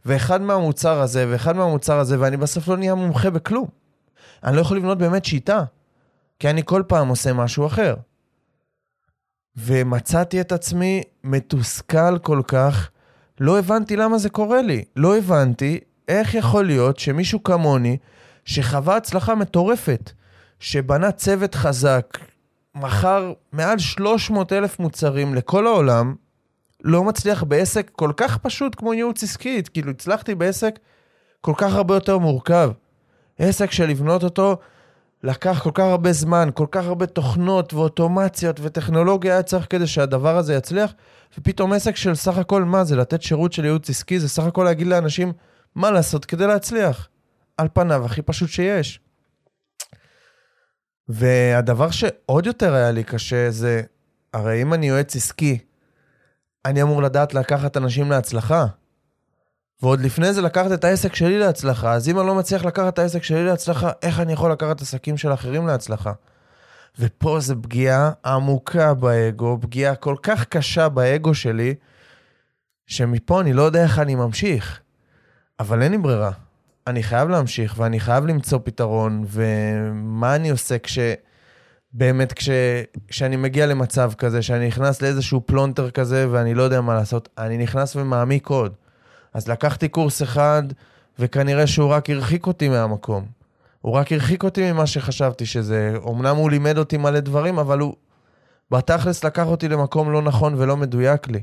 ואחד 0.06 0.42
מהמוצר 0.42 1.02
הזה, 1.02 1.26
ואחד 1.30 1.56
מהמוצר 1.56 2.00
הזה, 2.00 2.20
ואני 2.20 2.38
בסוף 2.38 2.68
לא 2.68 2.78
נהיה 2.78 2.96
מומחה 2.96 3.30
בכלום. 3.30 3.68
אני 4.44 4.56
לא 4.56 4.62
יכול 4.62 4.78
לבנות 4.78 4.98
באמת 4.98 5.26
שיטה, 5.26 5.64
כי 6.40 6.50
אני 6.50 6.62
כל 6.66 6.84
פעם 6.88 7.08
עושה 7.08 7.34
משהו 7.34 7.68
אחר. 7.68 7.96
ומצאתי 9.58 10.42
את 10.42 10.52
עצמי 10.52 11.04
מתוסכל 11.24 12.18
כל 12.20 12.42
כך, 12.48 12.90
לא 13.40 13.60
הבנתי 13.60 13.96
למה 13.96 14.18
זה 14.18 14.30
קורה 14.30 14.62
לי. 14.62 14.84
לא 14.96 15.18
הבנתי 15.18 15.80
איך 16.08 16.36
יכול 16.36 16.66
להיות 16.66 17.00
שמישהו 17.00 17.44
כמוני, 17.44 17.98
שחווה 18.46 18.98
הצלחה 18.98 19.36
מטורפת, 19.36 20.12
שבנה 20.60 21.12
צוות 21.12 21.56
חזק, 21.56 22.18
מכר 22.76 23.34
מעל 23.52 23.80
300 23.80 24.54
אלף 24.54 24.80
מוצרים 24.80 25.36
לכל 25.36 25.68
העולם, 25.68 26.16
לא 26.84 27.04
מצליח 27.04 27.44
בעסק 27.44 27.92
כל 27.92 28.12
כך 28.18 28.38
פשוט 28.38 28.76
כמו 28.76 28.94
ייעוץ 28.94 29.24
עסקי. 29.24 29.62
כאילו, 29.74 29.92
הצלחתי 29.92 30.36
בעסק 30.36 30.80
כל 31.42 31.54
כך 31.58 31.74
הרבה 31.74 31.94
יותר 31.94 32.18
מורכב. 32.18 32.72
עסק 33.40 33.72
שלבנות 33.72 34.24
אותו 34.24 34.58
לקח 35.24 35.60
כל 35.64 35.72
כך 35.74 35.84
הרבה 35.84 36.14
זמן, 36.14 36.50
כל 36.54 36.68
כך 36.72 36.86
הרבה 36.86 37.06
תוכנות 37.06 37.74
ואוטומציות 37.74 38.60
וטכנולוגיה 38.60 39.34
היה 39.34 39.44
צריך 39.44 39.68
כדי 39.70 39.88
שהדבר 39.88 40.38
הזה 40.38 40.54
יצליח, 40.54 40.94
ופתאום 41.38 41.74
עסק 41.74 41.96
של 41.96 42.16
סך 42.16 42.38
הכל 42.38 42.64
מה 42.64 42.84
זה, 42.84 42.96
לתת 42.96 43.22
שירות 43.22 43.54
של 43.54 43.66
ייעוץ 43.66 43.90
עסקי, 43.90 44.20
זה 44.20 44.30
סך 44.30 44.44
הכל 44.44 44.64
להגיד 44.64 44.88
לאנשים 44.88 45.34
מה 45.76 45.92
לעשות 45.92 46.26
כדי 46.26 46.48
להצליח. 46.48 47.10
על 47.58 47.68
פניו 47.74 48.06
הכי 48.06 48.22
פשוט 48.22 48.50
שיש. 48.50 49.00
והדבר 51.10 51.92
שעוד 51.92 52.46
יותר 52.46 52.74
היה 52.74 52.92
לי 52.92 53.04
קשה 53.04 53.52
זה, 53.52 53.82
הרי 54.34 54.62
אם 54.62 54.74
אני 54.74 54.88
יועץ 54.88 55.16
עסקי, 55.16 55.58
אני 56.66 56.82
אמור 56.82 57.04
לדעת 57.04 57.34
לקחת 57.34 57.78
אנשים 57.78 58.12
להצלחה. 58.12 58.66
ועוד 59.82 60.00
לפני 60.00 60.34
זה 60.34 60.42
לקחת 60.42 60.72
את 60.72 60.84
העסק 60.84 61.16
שלי 61.16 61.40
להצלחה, 61.40 61.94
אז 61.94 62.10
אם 62.10 62.20
אני 62.20 62.28
לא 62.28 62.36
מצליח 62.36 62.66
לקחת 62.66 62.94
את 62.94 63.00
העסק 63.00 63.24
שלי 63.24 63.46
להצלחה, 63.46 63.92
איך 64.02 64.20
אני 64.20 64.34
יכול 64.34 64.52
לקחת 64.52 64.82
עסקים 64.82 65.18
של 65.18 65.34
אחרים 65.34 65.68
להצלחה? 65.68 66.12
ופה 67.00 67.40
זה 67.40 67.56
פגיעה 67.56 68.12
עמוקה 68.26 68.94
באגו, 68.94 69.58
פגיעה 69.62 69.96
כל 69.96 70.16
כך 70.24 70.46
קשה 70.46 70.90
באגו 70.90 71.34
שלי, 71.34 71.76
שמפה 72.88 73.42
אני 73.42 73.54
לא 73.54 73.62
יודע 73.62 73.84
איך 73.84 74.00
אני 74.00 74.16
ממשיך. 74.16 74.80
אבל 75.60 75.82
אין 75.82 75.92
לי 75.92 75.98
ברירה. 75.98 76.32
אני 76.88 77.04
חייב 77.04 77.30
להמשיך, 77.30 77.76
ואני 77.78 78.00
חייב 78.00 78.26
למצוא 78.26 78.60
פתרון, 78.64 79.26
ומה 79.28 80.36
אני 80.36 80.50
עושה 80.50 80.78
כש... 80.80 81.00
באמת, 81.94 82.34
כש... 82.34 82.50
כשאני 83.08 83.36
מגיע 83.36 83.66
למצב 83.66 84.12
כזה, 84.18 84.42
שאני 84.42 84.68
נכנס 84.68 85.02
לאיזשהו 85.02 85.42
פלונטר 85.46 85.92
כזה, 85.92 86.28
ואני 86.32 86.54
לא 86.54 86.64
יודע 86.64 86.82
מה 86.82 86.96
לעשות, 86.96 87.30
אני 87.38 87.58
נכנס 87.58 87.96
ומעמיק 87.96 88.48
עוד. 88.48 88.74
אז 89.38 89.48
לקחתי 89.48 89.88
קורס 89.88 90.22
אחד, 90.22 90.64
וכנראה 91.20 91.68
שהוא 91.68 91.90
רק 91.90 92.10
הרחיק 92.10 92.48
אותי 92.48 92.70
מהמקום. 92.70 93.26
הוא 93.82 93.94
רק 93.94 94.12
הרחיק 94.12 94.44
אותי 94.44 94.72
ממה 94.72 94.88
שחשבתי 94.88 95.46
שזה. 95.46 95.94
אמנם 96.10 96.36
הוא 96.36 96.50
לימד 96.50 96.78
אותי 96.78 96.98
מלא 96.98 97.20
דברים, 97.20 97.60
אבל 97.60 97.80
הוא 97.80 97.94
בתכלס 98.72 99.24
לקח 99.24 99.48
אותי 99.48 99.68
למקום 99.68 100.12
לא 100.12 100.22
נכון 100.22 100.54
ולא 100.58 100.78
מדויק 100.78 101.28
לי. 101.28 101.42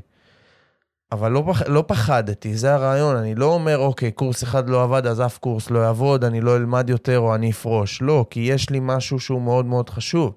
אבל 1.11 1.31
לא, 1.31 1.43
פח, 1.47 1.61
לא 1.67 1.83
פחדתי, 1.87 2.55
זה 2.55 2.73
הרעיון. 2.73 3.15
אני 3.15 3.35
לא 3.35 3.45
אומר, 3.45 3.77
אוקיי, 3.77 4.11
קורס 4.11 4.43
אחד 4.43 4.69
לא 4.69 4.83
עבד, 4.83 5.07
אז 5.07 5.21
אף 5.21 5.37
קורס 5.37 5.69
לא 5.69 5.79
יעבוד, 5.79 6.23
אני 6.23 6.41
לא 6.41 6.55
אלמד 6.55 6.89
יותר 6.89 7.19
או 7.19 7.35
אני 7.35 7.51
אפרוש. 7.51 8.01
לא, 8.01 8.25
כי 8.29 8.39
יש 8.39 8.69
לי 8.69 8.79
משהו 8.81 9.19
שהוא 9.19 9.41
מאוד 9.41 9.65
מאוד 9.65 9.89
חשוב. 9.89 10.33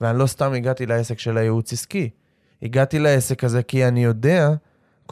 ואני 0.00 0.18
לא 0.18 0.26
סתם 0.26 0.52
הגעתי 0.52 0.86
לעסק 0.86 1.18
של 1.18 1.38
הייעוץ 1.38 1.72
עסקי. 1.72 2.10
הגעתי 2.62 2.98
לעסק 2.98 3.44
הזה 3.44 3.62
כי 3.62 3.88
אני 3.88 4.04
יודע, 4.04 4.50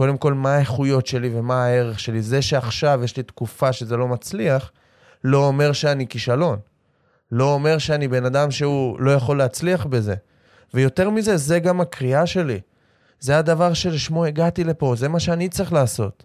קודם 0.00 0.16
כל, 0.16 0.34
מה 0.34 0.54
האיכויות 0.54 1.06
שלי 1.06 1.30
ומה 1.34 1.64
הערך 1.64 2.00
שלי. 2.00 2.22
זה 2.22 2.42
שעכשיו 2.42 3.00
יש 3.04 3.16
לי 3.16 3.22
תקופה 3.22 3.72
שזה 3.72 3.96
לא 3.96 4.08
מצליח, 4.08 4.72
לא 5.24 5.46
אומר 5.46 5.72
שאני 5.72 6.06
כישלון. 6.06 6.58
לא 7.32 7.54
אומר 7.54 7.78
שאני 7.78 8.08
בן 8.08 8.24
אדם 8.24 8.50
שהוא 8.50 9.00
לא 9.00 9.10
יכול 9.10 9.38
להצליח 9.38 9.86
בזה. 9.86 10.14
ויותר 10.74 11.10
מזה, 11.10 11.36
זה 11.36 11.58
גם 11.58 11.80
הקריאה 11.80 12.26
שלי. 12.26 12.60
זה 13.18 13.38
הדבר 13.38 13.72
שלשמו 13.72 14.24
הגעתי 14.24 14.64
לפה, 14.64 14.94
זה 14.96 15.08
מה 15.08 15.20
שאני 15.20 15.48
צריך 15.48 15.72
לעשות. 15.72 16.24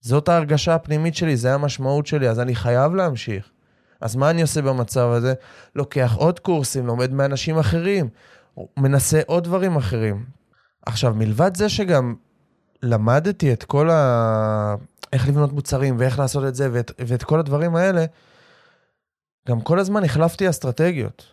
זאת 0.00 0.28
ההרגשה 0.28 0.74
הפנימית 0.74 1.14
שלי, 1.14 1.36
זה 1.36 1.54
המשמעות 1.54 2.06
שלי, 2.06 2.28
אז 2.28 2.40
אני 2.40 2.54
חייב 2.54 2.94
להמשיך. 2.94 3.50
אז 4.00 4.16
מה 4.16 4.30
אני 4.30 4.42
עושה 4.42 4.62
במצב 4.62 5.08
הזה? 5.08 5.34
לוקח 5.74 6.14
עוד 6.16 6.40
קורסים, 6.40 6.86
לומד 6.86 7.12
מאנשים 7.12 7.58
אחרים, 7.58 8.08
מנסה 8.76 9.20
עוד 9.26 9.44
דברים 9.44 9.76
אחרים. 9.76 10.24
עכשיו, 10.86 11.14
מלבד 11.14 11.56
זה 11.56 11.68
שגם 11.68 12.14
למדתי 12.82 13.52
את 13.52 13.64
כל 13.64 13.90
ה... 13.90 14.74
איך 15.12 15.28
לבנות 15.28 15.52
מוצרים 15.52 15.96
ואיך 15.98 16.18
לעשות 16.18 16.44
את 16.44 16.54
זה 16.54 16.68
ואת, 16.72 16.92
ואת 16.98 17.22
כל 17.22 17.40
הדברים 17.40 17.76
האלה, 17.76 18.04
גם 19.48 19.60
כל 19.60 19.78
הזמן 19.78 20.04
החלפתי 20.04 20.50
אסטרטגיות. 20.50 21.26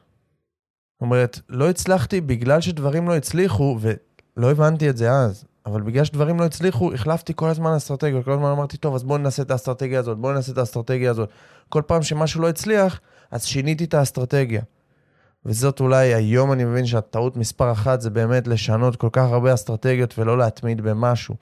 זאת 0.94 1.02
אומרת, 1.02 1.40
לא 1.50 1.70
הצלחתי 1.70 2.22
בגלל 2.22 2.62
שדברים 2.62 3.08
לא 3.08 3.16
הצליחו, 3.16 3.78
ולא 3.82 4.52
הבנתי 4.52 4.90
את 4.90 4.98
זה 4.98 5.12
אז, 5.12 5.46
אבל 5.66 5.82
בגלל 5.82 6.04
שדברים 6.04 6.40
לא 6.40 6.46
הצליחו, 6.46 6.94
החלפתי 6.94 7.34
כל 7.36 7.50
הזמן 7.50 7.74
אסטרטגיות. 7.74 8.26
כל 8.26 8.32
הזמן 8.32 8.50
אמרתי, 8.50 8.78
טוב, 8.78 8.96
אז 8.96 9.04
בואו 9.04 9.18
ננסה 9.18 9.42
את 9.42 9.52
האסטרטגיה 9.52 10.00
הזאת, 10.00 10.18
בואו 10.18 10.34
ננסה 10.34 10.52
את 10.52 10.58
האסטרטגיה 10.58 11.12
הזאת. 11.12 11.30
כל 11.70 11.82
פעם 11.88 12.04
שמשהו 12.04 12.42
לא 12.42 12.50
הצליח, 12.50 13.00
אז 13.32 13.46
שיניתי 13.46 13.84
את 13.84 13.94
האסטרטגיה. 13.94 14.62
וזאת 15.46 15.80
אולי, 15.80 16.14
היום 16.14 16.52
אני 16.52 16.66
מבין 16.66 16.86
שהטעות 16.86 17.38
מספר 17.38 17.72
אחת 17.72 18.02
זה 18.02 18.10
באמת 18.10 18.48
לשנות 18.48 18.96
כל 18.96 19.10
כך 19.12 19.24
הרבה 19.32 19.54
אסטרטגיות 19.54 20.20
ולא 20.20 20.38
להתמיד 20.38 20.82
במשהו. 20.82 21.36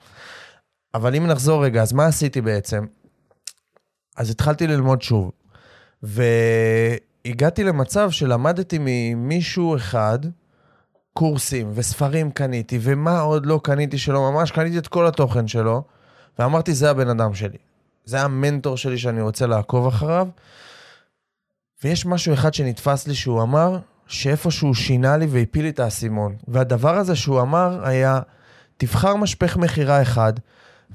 אבל 0.94 1.14
אם 1.14 1.26
נחזור 1.26 1.64
רגע, 1.64 1.82
אז 1.82 1.92
מה 1.92 2.06
עשיתי 2.06 2.40
בעצם? 2.40 2.86
אז 4.16 4.30
התחלתי 4.30 4.66
ללמוד 4.66 5.02
שוב, 5.02 5.30
והגעתי 6.02 7.64
למצב 7.64 8.10
שלמדתי 8.10 8.78
ממישהו 8.80 9.76
אחד, 9.76 10.18
קורסים 11.12 11.70
וספרים 11.74 12.30
קניתי, 12.30 12.78
ומה 12.82 13.20
עוד 13.20 13.46
לא 13.46 13.60
קניתי 13.64 13.98
שלו, 13.98 14.32
ממש 14.32 14.50
קניתי 14.50 14.78
את 14.78 14.88
כל 14.88 15.06
התוכן 15.06 15.48
שלו, 15.48 15.82
ואמרתי, 16.38 16.74
זה 16.74 16.90
הבן 16.90 17.08
אדם 17.08 17.34
שלי. 17.34 17.58
זה 18.04 18.20
המנטור 18.20 18.76
שלי 18.76 18.98
שאני 18.98 19.20
רוצה 19.20 19.46
לעקוב 19.46 19.86
אחריו. 19.86 20.28
ויש 21.86 22.06
משהו 22.06 22.34
אחד 22.34 22.54
שנתפס 22.54 23.08
לי 23.08 23.14
שהוא 23.14 23.42
אמר, 23.42 23.78
שאיפה 24.06 24.50
שהוא 24.50 24.74
שינה 24.74 25.16
לי 25.16 25.26
והפיל 25.26 25.62
לי 25.62 25.68
את 25.68 25.80
האסימון. 25.80 26.36
והדבר 26.48 26.94
הזה 26.94 27.16
שהוא 27.16 27.40
אמר 27.40 27.86
היה, 27.86 28.20
תבחר 28.76 29.16
משפך 29.16 29.56
מכירה 29.56 30.02
אחד, 30.02 30.32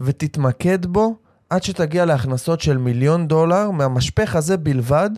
ותתמקד 0.02 0.86
בו 0.86 1.16
עד 1.50 1.64
שתגיע 1.64 2.06
להכנסות 2.06 2.62
של 2.62 2.78
מיליון 2.78 3.28
דולר 3.28 3.72
מהמשפך 3.72 4.36
הזה 4.36 4.58
בלבד, 4.58 5.10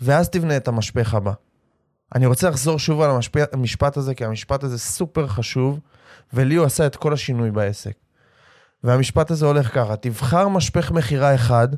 ואז 0.00 0.28
תבנה 0.28 0.56
את 0.56 0.68
המשפך 0.68 1.14
הבא. 1.14 1.32
אני 2.14 2.26
רוצה 2.26 2.50
לחזור 2.50 2.78
שוב 2.78 3.00
על 3.00 3.10
המשפט 3.52 3.96
הזה, 3.96 4.14
כי 4.14 4.24
המשפט 4.24 4.64
הזה 4.64 4.78
סופר 4.78 5.26
חשוב, 5.26 5.80
ולי 6.32 6.54
הוא 6.54 6.66
עשה 6.66 6.86
את 6.86 6.96
כל 6.96 7.12
השינוי 7.12 7.50
בעסק. 7.50 7.94
והמשפט 8.84 9.30
הזה 9.30 9.46
הולך 9.46 9.74
ככה, 9.74 9.96
תבחר 9.96 10.48
משפך 10.48 10.90
מכירה 10.90 11.34
אחד, 11.34 11.68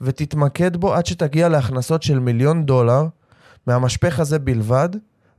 ותתמקד 0.00 0.76
בו 0.76 0.94
עד 0.94 1.06
שתגיע 1.06 1.48
להכנסות 1.48 2.02
של 2.02 2.18
מיליון 2.18 2.66
דולר 2.66 3.06
מהמשפך 3.66 4.20
הזה 4.20 4.38
בלבד, 4.38 4.88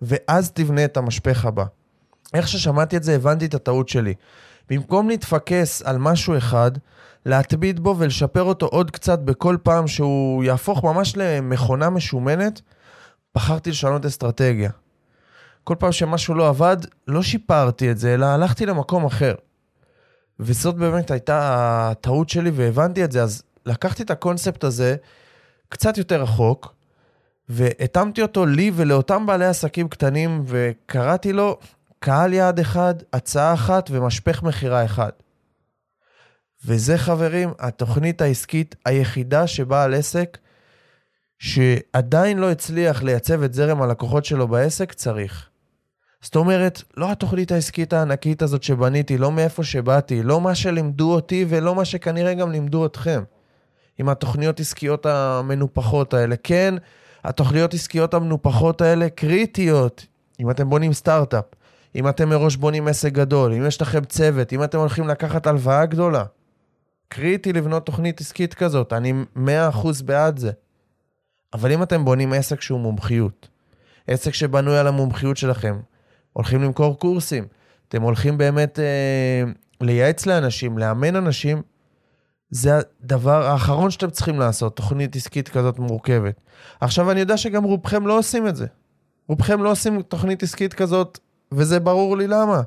ואז 0.02 0.52
תבנה 0.52 0.86
את 0.86 0.98
המשפך 0.98 1.46
הבא. 1.46 1.66
איך 2.34 2.48
ששמעתי 2.48 2.98
את 2.98 3.04
זה, 3.04 3.16
הבנתי 3.16 3.46
את 3.46 3.54
הטעות 3.54 3.90
שלי. 3.90 4.14
במקום 4.70 5.10
להתפקס 5.10 5.82
על 5.82 5.98
משהו 5.98 6.38
אחד, 6.38 6.72
להטביד 7.26 7.80
בו 7.80 7.96
ולשפר 8.00 8.44
אותו 8.44 8.66
עוד 8.66 8.92
קצת 8.92 9.20
בכל 9.20 9.58
פעם 9.64 9.88
שהוא 9.88 10.44
יהפוך 10.44 10.84
ממש 10.84 11.18
למכונה 11.18 11.90
משומנת, 11.90 12.62
בחרתי 13.36 13.70
לשנות 13.70 14.06
אסטרטגיה. 14.06 14.70
כל 15.64 15.76
פעם 15.80 15.92
שמשהו 15.92 16.36
לא 16.36 16.50
עבד, 16.50 16.78
לא 17.08 17.24
שיפרתי 17.24 17.92
את 17.92 17.98
זה, 17.98 18.14
אלא 18.14 18.26
הלכתי 18.26 18.66
למקום 18.66 19.06
אחר. 19.06 19.36
וזאת 20.40 20.76
באמת 20.76 21.12
הייתה 21.12 21.40
הטעות 21.92 22.30
שלי 22.30 22.52
והבנתי 22.54 23.04
את 23.04 23.12
זה, 23.12 23.24
אז 23.24 23.44
לקחתי 23.66 24.04
את 24.04 24.12
הקונספט 24.12 24.64
הזה 24.64 24.96
קצת 25.70 25.98
יותר 25.98 26.22
רחוק, 26.22 26.76
והתאמתי 27.50 28.22
אותו 28.22 28.46
לי 28.46 28.72
ולאותם 28.76 29.26
בעלי 29.26 29.46
עסקים 29.46 29.90
קטנים, 29.90 30.44
וקראתי 30.48 31.34
לו 31.34 31.58
קהל 32.00 32.34
יעד 32.34 32.60
אחד, 32.60 32.94
הצעה 33.14 33.54
אחת 33.54 33.90
ומשפך 33.92 34.44
מכירה 34.44 34.86
אחד. 34.86 35.10
וזה, 36.66 36.98
חברים, 36.98 37.54
התוכנית 37.60 38.22
העסקית 38.22 38.76
היחידה 38.86 39.48
שבעל 39.48 39.94
עסק 39.94 40.38
שעדיין 41.40 42.38
לא 42.38 42.52
הצליח 42.52 43.04
לייצב 43.04 43.44
את 43.44 43.54
זרם 43.54 43.82
הלקוחות 43.82 44.26
שלו 44.26 44.48
בעסק, 44.48 44.94
צריך. 44.94 45.50
זאת 46.22 46.36
אומרת, 46.36 46.82
לא 46.98 47.12
התוכנית 47.12 47.52
העסקית 47.52 47.94
הענקית 47.94 48.42
הזאת 48.42 48.64
שבניתי, 48.64 49.18
לא 49.18 49.32
מאיפה 49.32 49.64
שבאתי, 49.64 50.24
לא 50.24 50.42
מה 50.42 50.56
שלימדו 50.56 51.14
אותי 51.14 51.46
ולא 51.50 51.76
מה 51.76 51.86
שכנראה 51.86 52.34
גם 52.34 52.52
לימדו 52.52 52.86
אתכם. 52.86 53.24
עם 54.00 54.10
התוכניות 54.10 54.60
עסקיות 54.60 55.06
המנופחות 55.06 56.14
האלה. 56.14 56.36
כן, 56.44 56.76
התוכניות 57.24 57.74
עסקיות 57.74 58.14
המנופחות 58.14 58.82
האלה 58.82 59.10
קריטיות, 59.10 60.06
אם 60.40 60.50
אתם 60.52 60.70
בונים 60.70 60.94
סטארט-אפ. 60.94 61.46
אם 61.96 62.10
אתם 62.10 62.30
מראש 62.30 62.56
בונים 62.56 62.88
עסק 62.88 63.12
גדול, 63.12 63.54
אם 63.54 63.66
יש 63.66 63.82
לכם 63.82 64.06
צוות, 64.06 64.54
אם 64.54 64.64
אתם 64.64 64.78
הולכים 64.78 65.08
לקחת 65.08 65.48
הלוואה 65.48 65.86
גדולה. 65.86 66.24
קריטי 67.08 67.54
לבנות 67.54 67.86
תוכנית 67.86 68.22
עסקית 68.22 68.54
כזאת, 68.54 68.94
אני 68.94 69.14
100% 69.36 69.40
בעד 70.06 70.38
זה. 70.40 70.52
אבל 71.54 71.72
אם 71.72 71.84
אתם 71.84 72.06
בונים 72.06 72.34
עסק 72.34 72.62
שהוא 72.62 72.80
מומחיות, 72.80 73.48
עסק 74.08 74.34
שבנוי 74.34 74.78
על 74.78 74.88
המומחיות 74.88 75.38
שלכם, 75.38 75.80
הולכים 76.34 76.64
למכור 76.64 77.00
קורסים, 77.00 77.48
אתם 77.88 78.02
הולכים 78.02 78.38
באמת 78.38 78.80
אה, 78.80 79.44
לייעץ 79.82 80.26
לאנשים, 80.26 80.78
לאמן 80.78 81.16
אנשים, 81.16 81.62
זה 82.52 82.80
הדבר 83.04 83.48
האחרון 83.48 83.92
שאתם 83.92 84.10
צריכים 84.10 84.40
לעשות, 84.40 84.76
תוכנית 84.76 85.16
עסקית 85.16 85.50
כזאת 85.50 85.80
מורכבת. 85.80 86.36
עכשיו, 86.82 87.12
אני 87.12 87.20
יודע 87.20 87.38
שגם 87.38 87.64
רובכם 87.64 88.08
לא 88.08 88.18
עושים 88.18 88.48
את 88.48 88.56
זה. 88.56 88.66
רובכם 89.28 89.64
לא 89.64 89.72
עושים 89.72 90.02
תוכנית 90.02 90.44
עסקית 90.44 90.74
כזאת 90.74 91.20
וזה 91.52 91.80
ברור 91.80 92.18
לי 92.18 92.28
למה. 92.28 92.62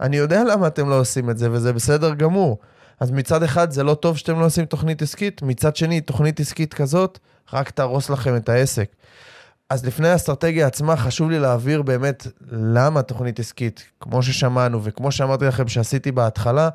אני 0.00 0.16
יודע 0.16 0.44
למה 0.44 0.66
אתם 0.66 0.88
לא 0.88 1.00
עושים 1.00 1.30
את 1.30 1.38
זה, 1.38 1.52
וזה 1.52 1.72
בסדר 1.72 2.14
גמור. 2.14 2.58
אז 3.00 3.10
מצד 3.10 3.42
אחד 3.42 3.70
זה 3.70 3.82
לא 3.82 3.94
טוב 3.94 4.16
שאתם 4.16 4.40
לא 4.40 4.44
עושים 4.44 4.64
תוכנית 4.64 5.02
עסקית, 5.02 5.42
מצד 5.42 5.76
שני, 5.76 6.00
תוכנית 6.00 6.40
עסקית 6.40 6.74
כזאת 6.74 7.18
רק 7.52 7.70
תהרוס 7.70 8.10
לכם 8.10 8.36
את 8.36 8.48
העסק. 8.48 8.90
אז 9.70 9.86
לפני 9.86 10.08
האסטרטגיה 10.08 10.66
עצמה, 10.66 10.96
חשוב 10.96 11.30
לי 11.30 11.38
להעביר 11.38 11.82
באמת 11.82 12.26
למה 12.50 13.02
תוכנית 13.02 13.40
עסקית, 13.40 13.84
כמו 14.00 14.22
ששמענו 14.22 14.84
וכמו 14.84 15.12
שאמרתי 15.12 15.44
לכם 15.44 15.68
שעשיתי 15.68 16.12
בהתחלה, 16.12 16.68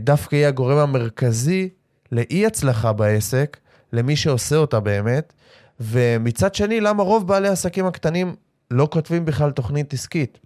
דווקא 0.00 0.36
היא 0.36 0.46
הגורם 0.46 0.78
המרכזי 0.78 1.68
לאי 2.12 2.46
הצלחה 2.46 2.92
בעסק, 2.92 3.56
למי 3.92 4.16
שעושה 4.16 4.56
אותה 4.56 4.80
באמת. 4.80 5.32
ומצד 5.80 6.54
שני, 6.54 6.80
למה 6.80 7.02
רוב 7.02 7.28
בעלי 7.28 7.48
העסקים 7.48 7.86
הקטנים 7.86 8.34
לא 8.70 8.88
כותבים 8.90 9.24
בכלל 9.24 9.50
תוכנית 9.50 9.92
עסקית. 9.92 10.38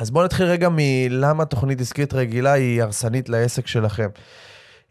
אז 0.00 0.10
בואו 0.10 0.24
נתחיל 0.24 0.46
רגע 0.46 0.68
מלמה 0.72 1.44
תוכנית 1.44 1.80
עסקית 1.80 2.14
רגילה 2.14 2.52
היא 2.52 2.82
הרסנית 2.82 3.28
לעסק 3.28 3.66
שלכם. 3.66 4.08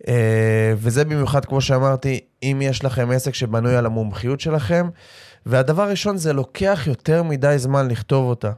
אה, 0.07 0.73
וזה 0.77 1.05
במיוחד, 1.05 1.45
כמו 1.45 1.61
שאמרתי, 1.61 2.19
אם 2.43 2.59
יש 2.63 2.85
לכם 2.85 3.11
עסק 3.11 3.33
שבנוי 3.33 3.75
על 3.75 3.85
המומחיות 3.85 4.39
שלכם. 4.39 4.89
והדבר 5.45 5.83
הראשון, 5.83 6.17
זה 6.17 6.33
לוקח 6.33 6.83
יותר 6.87 7.23
מדי 7.23 7.55
זמן 7.57 7.87
לכתוב 7.87 8.29
אותה. 8.29 8.51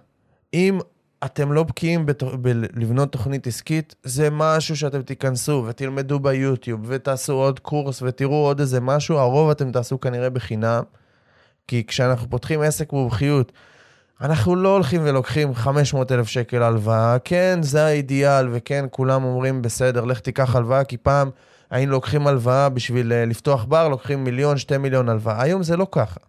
אם 0.53 0.79
אתם 1.25 1.51
לא 1.51 1.63
בקיאים 1.63 2.05
בלבנות 2.41 3.11
תוכנית 3.11 3.47
עסקית, 3.47 3.95
זה 4.03 4.29
משהו 4.31 4.77
שאתם 4.77 5.01
תיכנסו 5.01 5.63
ותלמדו 5.67 6.19
ביוטיוב 6.19 6.81
ותעשו 6.85 7.33
עוד 7.33 7.59
קורס 7.59 8.01
ותראו 8.01 8.45
עוד 8.45 8.59
איזה 8.59 8.81
משהו, 8.81 9.17
הרוב 9.17 9.49
אתם 9.49 9.71
תעשו 9.71 9.99
כנראה 9.99 10.29
בחינם. 10.29 10.83
כי 11.67 11.83
כשאנחנו 11.87 12.29
פותחים 12.29 12.61
עסק 12.61 12.93
מומחיות, 12.93 13.51
אנחנו 14.21 14.55
לא 14.55 14.73
הולכים 14.73 15.01
ולוקחים 15.03 15.55
500 15.55 16.11
אלף 16.11 16.27
שקל 16.27 16.63
הלוואה. 16.63 17.17
כן, 17.23 17.59
זה 17.61 17.85
האידיאל, 17.85 18.47
וכן, 18.51 18.85
כולם 18.91 19.23
אומרים, 19.23 19.61
בסדר, 19.61 20.05
לך 20.05 20.19
תיקח 20.19 20.55
הלוואה, 20.55 20.83
כי 20.83 20.97
פעם 20.97 21.29
היינו 21.69 21.91
לוקחים 21.91 22.27
הלוואה 22.27 22.69
בשביל 22.69 23.13
אה, 23.13 23.25
לפתוח 23.25 23.63
בר, 23.63 23.87
לוקחים 23.87 24.23
מיליון, 24.23 24.57
שתי 24.57 24.77
מיליון 24.77 25.09
הלוואה. 25.09 25.41
היום 25.41 25.63
זה 25.63 25.77
לא 25.77 25.87
ככה. 25.91 26.19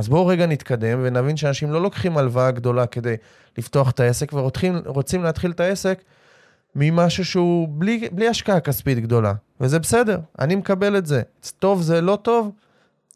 אז 0.00 0.08
בואו 0.08 0.26
רגע 0.26 0.46
נתקדם 0.46 0.98
ונבין 1.02 1.36
שאנשים 1.36 1.72
לא 1.72 1.82
לוקחים 1.82 2.18
הלוואה 2.18 2.50
גדולה 2.50 2.86
כדי 2.86 3.16
לפתוח 3.58 3.90
את 3.90 4.00
העסק, 4.00 4.32
ורוצים 4.32 5.22
להתחיל 5.22 5.50
את 5.50 5.60
העסק 5.60 6.02
ממשהו 6.76 7.24
שהוא 7.24 7.68
בלי, 7.70 8.08
בלי 8.12 8.28
השקעה 8.28 8.60
כספית 8.60 8.98
גדולה. 8.98 9.32
וזה 9.60 9.78
בסדר, 9.78 10.20
אני 10.38 10.54
מקבל 10.54 10.98
את 10.98 11.06
זה. 11.06 11.22
טוב 11.58 11.82
זה 11.82 12.00
לא 12.00 12.18
טוב, 12.22 12.50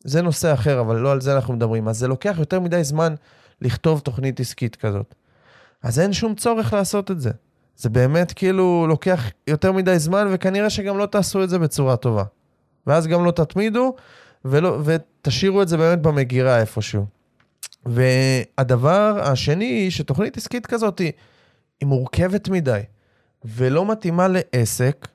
זה 0.04 0.22
נושא 0.22 0.52
אחר, 0.52 0.80
אבל 0.80 0.96
לא 0.96 1.12
על 1.12 1.20
זה 1.20 1.34
אנחנו 1.34 1.54
מדברים. 1.54 1.88
אז 1.88 1.98
זה 1.98 2.08
לוקח 2.08 2.36
יותר 2.38 2.60
מדי 2.60 2.84
זמן 2.84 3.14
לכתוב 3.60 4.00
תוכנית 4.00 4.40
עסקית 4.40 4.76
כזאת. 4.76 5.14
אז 5.82 6.00
אין 6.00 6.12
שום 6.12 6.34
צורך 6.34 6.72
לעשות 6.72 7.10
את 7.10 7.20
זה. 7.20 7.30
זה 7.76 7.88
באמת 7.88 8.32
כאילו 8.32 8.86
לוקח 8.88 9.30
יותר 9.46 9.72
מדי 9.72 9.98
זמן, 9.98 10.28
וכנראה 10.32 10.70
שגם 10.70 10.98
לא 10.98 11.06
תעשו 11.06 11.44
את 11.44 11.48
זה 11.48 11.58
בצורה 11.58 11.96
טובה. 11.96 12.24
ואז 12.86 13.06
גם 13.06 13.24
לא 13.24 13.30
תתמידו, 13.30 13.94
ולא, 14.44 14.78
ותשאירו 14.84 15.62
את 15.62 15.68
זה 15.68 15.76
באמת 15.76 16.02
במגירה 16.02 16.60
איפשהו. 16.60 17.06
והדבר 17.86 19.20
השני, 19.22 19.90
שתוכנית 19.90 20.36
עסקית 20.36 20.66
כזאת 20.66 20.98
היא, 20.98 21.12
היא 21.80 21.86
מורכבת 21.88 22.48
מדי, 22.48 22.80
ולא 23.44 23.86
מתאימה 23.86 24.26
לעסק 24.28 25.08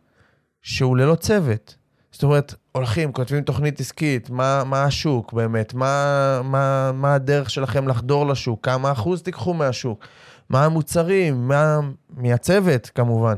שהוא 0.62 0.98
ללא 0.98 1.16
צוות. 1.16 1.76
זאת 2.12 2.24
אומרת, 2.24 2.54
הולכים, 2.72 3.12
כותבים 3.12 3.44
תוכנית 3.44 3.80
עסקית, 3.80 4.30
מה, 4.30 4.64
מה 4.64 4.84
השוק 4.84 5.34
באמת, 5.34 5.74
מה, 5.74 6.42
מה, 6.44 6.92
מה 6.94 7.14
הדרך 7.14 7.50
שלכם 7.50 7.88
לחדור 7.88 8.28
לשוק, 8.28 8.66
כמה 8.66 8.92
אחוז 8.92 9.22
תיקחו 9.22 9.54
מהשוק, 9.54 10.06
מה 10.50 10.66
המוצרים, 10.66 11.48
מה, 11.48 11.80
מהצוות 12.10 12.92
כמובן. 12.96 13.36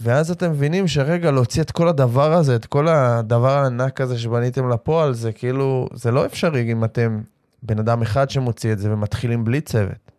ואז 0.00 0.30
אתם 0.30 0.50
מבינים 0.50 0.88
שרגע, 0.88 1.30
להוציא 1.30 1.62
את 1.62 1.70
כל 1.70 1.88
הדבר 1.88 2.32
הזה, 2.32 2.56
את 2.56 2.66
כל 2.66 2.88
הדבר 2.88 3.58
הענק 3.58 4.00
הזה 4.00 4.18
שבניתם 4.18 4.68
לפועל, 4.68 5.14
זה 5.14 5.32
כאילו, 5.32 5.88
זה 5.94 6.10
לא 6.10 6.26
אפשרי 6.26 6.72
אם 6.72 6.84
אתם 6.84 7.20
בן 7.62 7.78
אדם 7.78 8.02
אחד 8.02 8.30
שמוציא 8.30 8.72
את 8.72 8.78
זה 8.78 8.92
ומתחילים 8.92 9.44
בלי 9.44 9.60
צוות. 9.60 10.10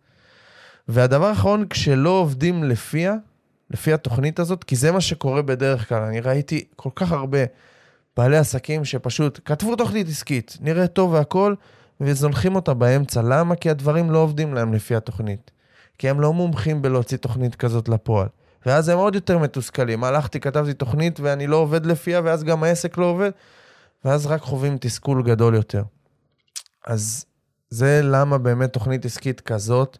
והדבר 0.88 1.26
האחרון, 1.26 1.64
כשלא 1.70 2.10
עובדים 2.10 2.64
לפיה, 2.64 3.14
לפי 3.70 3.92
התוכנית 3.92 4.38
הזאת, 4.38 4.64
כי 4.64 4.76
זה 4.76 4.92
מה 4.92 5.00
שקורה 5.00 5.42
בדרך 5.42 5.88
כלל. 5.88 6.02
אני 6.02 6.20
ראיתי 6.20 6.64
כל 6.76 6.90
כך 6.94 7.12
הרבה 7.12 7.38
בעלי 8.16 8.36
עסקים 8.36 8.84
שפשוט 8.84 9.40
כתבו 9.44 9.76
תוכנית 9.76 10.08
עסקית, 10.08 10.58
נראה 10.60 10.86
טוב 10.86 11.12
והכול, 11.12 11.56
וזונחים 12.00 12.54
אותה 12.54 12.74
באמצע. 12.74 13.22
למה? 13.22 13.54
כי 13.54 13.70
הדברים 13.70 14.10
לא 14.10 14.18
עובדים 14.18 14.54
להם 14.54 14.74
לפי 14.74 14.94
התוכנית. 14.94 15.50
כי 15.98 16.08
הם 16.08 16.20
לא 16.20 16.32
מומחים 16.32 16.82
בלהוציא 16.82 17.18
תוכנית 17.18 17.54
כזאת 17.54 17.88
לפועל. 17.88 18.28
ואז 18.68 18.88
הם 18.88 18.98
עוד 18.98 19.14
יותר 19.14 19.38
מתוסכלים. 19.38 20.04
הלכתי, 20.04 20.40
כתבתי 20.40 20.74
תוכנית 20.74 21.20
ואני 21.20 21.46
לא 21.46 21.56
עובד 21.56 21.86
לפיה, 21.86 22.20
ואז 22.24 22.44
גם 22.44 22.62
העסק 22.62 22.98
לא 22.98 23.04
עובד, 23.04 23.30
ואז 24.04 24.26
רק 24.26 24.40
חווים 24.40 24.76
תסכול 24.80 25.22
גדול 25.22 25.54
יותר. 25.54 25.82
אז 26.86 27.24
זה 27.70 28.00
למה 28.04 28.38
באמת 28.38 28.72
תוכנית 28.72 29.04
עסקית 29.04 29.40
כזאת 29.40 29.98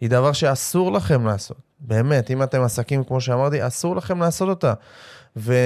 היא 0.00 0.10
דבר 0.10 0.32
שאסור 0.32 0.92
לכם 0.92 1.26
לעשות. 1.26 1.56
באמת, 1.80 2.30
אם 2.30 2.42
אתם 2.42 2.62
עסקים, 2.62 3.04
כמו 3.04 3.20
שאמרתי, 3.20 3.66
אסור 3.66 3.96
לכם 3.96 4.20
לעשות 4.20 4.48
אותה. 4.48 4.74
ולמה 5.36 5.58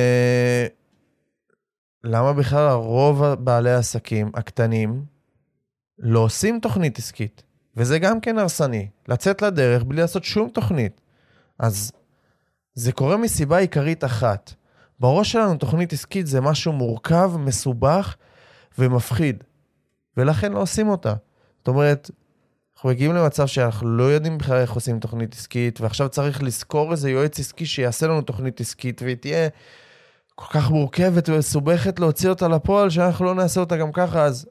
בכלל 2.32 2.68
הרוב 2.68 3.34
בעלי 3.34 3.70
העסקים 3.70 4.30
הקטנים 4.34 5.04
לא 5.98 6.20
עושים 6.20 6.60
תוכנית 6.60 6.98
עסקית? 6.98 7.42
וזה 7.76 7.98
גם 7.98 8.20
כן 8.20 8.38
הרסני, 8.38 8.88
לצאת 9.08 9.42
לדרך 9.42 9.84
בלי 9.84 10.00
לעשות 10.00 10.24
שום 10.24 10.48
תוכנית. 10.48 11.00
אז 11.58 11.92
זה 12.80 12.92
קורה 12.92 13.16
מסיבה 13.16 13.58
עיקרית 13.58 14.04
אחת. 14.04 14.54
בראש 15.00 15.32
שלנו 15.32 15.56
תוכנית 15.56 15.92
עסקית 15.92 16.26
זה 16.26 16.40
משהו 16.40 16.72
מורכב, 16.72 17.32
מסובך 17.38 18.16
ומפחיד, 18.78 19.44
ולכן 20.16 20.52
לא 20.52 20.58
עושים 20.62 20.88
אותה. 20.88 21.14
זאת 21.58 21.68
אומרת, 21.68 22.10
אנחנו 22.74 22.88
מגיעים 22.88 23.14
למצב 23.14 23.46
שאנחנו 23.46 23.88
לא 23.88 24.02
יודעים 24.02 24.38
בכלל 24.38 24.56
איך 24.56 24.72
עושים 24.72 25.00
תוכנית 25.00 25.34
עסקית, 25.34 25.80
ועכשיו 25.80 26.08
צריך 26.08 26.42
לזכור 26.42 26.92
איזה 26.92 27.10
יועץ 27.10 27.40
עסקי 27.40 27.66
שיעשה 27.66 28.06
לנו 28.06 28.22
תוכנית 28.22 28.60
עסקית, 28.60 29.02
והיא 29.02 29.16
תהיה 29.16 29.48
כל 30.34 30.46
כך 30.50 30.70
מורכבת 30.70 31.28
ומסובכת 31.28 32.00
להוציא 32.00 32.28
אותה 32.28 32.48
לפועל, 32.48 32.90
שאנחנו 32.90 33.24
לא 33.24 33.34
נעשה 33.34 33.60
אותה 33.60 33.76
גם 33.76 33.92
ככה, 33.92 34.24
אז 34.24 34.46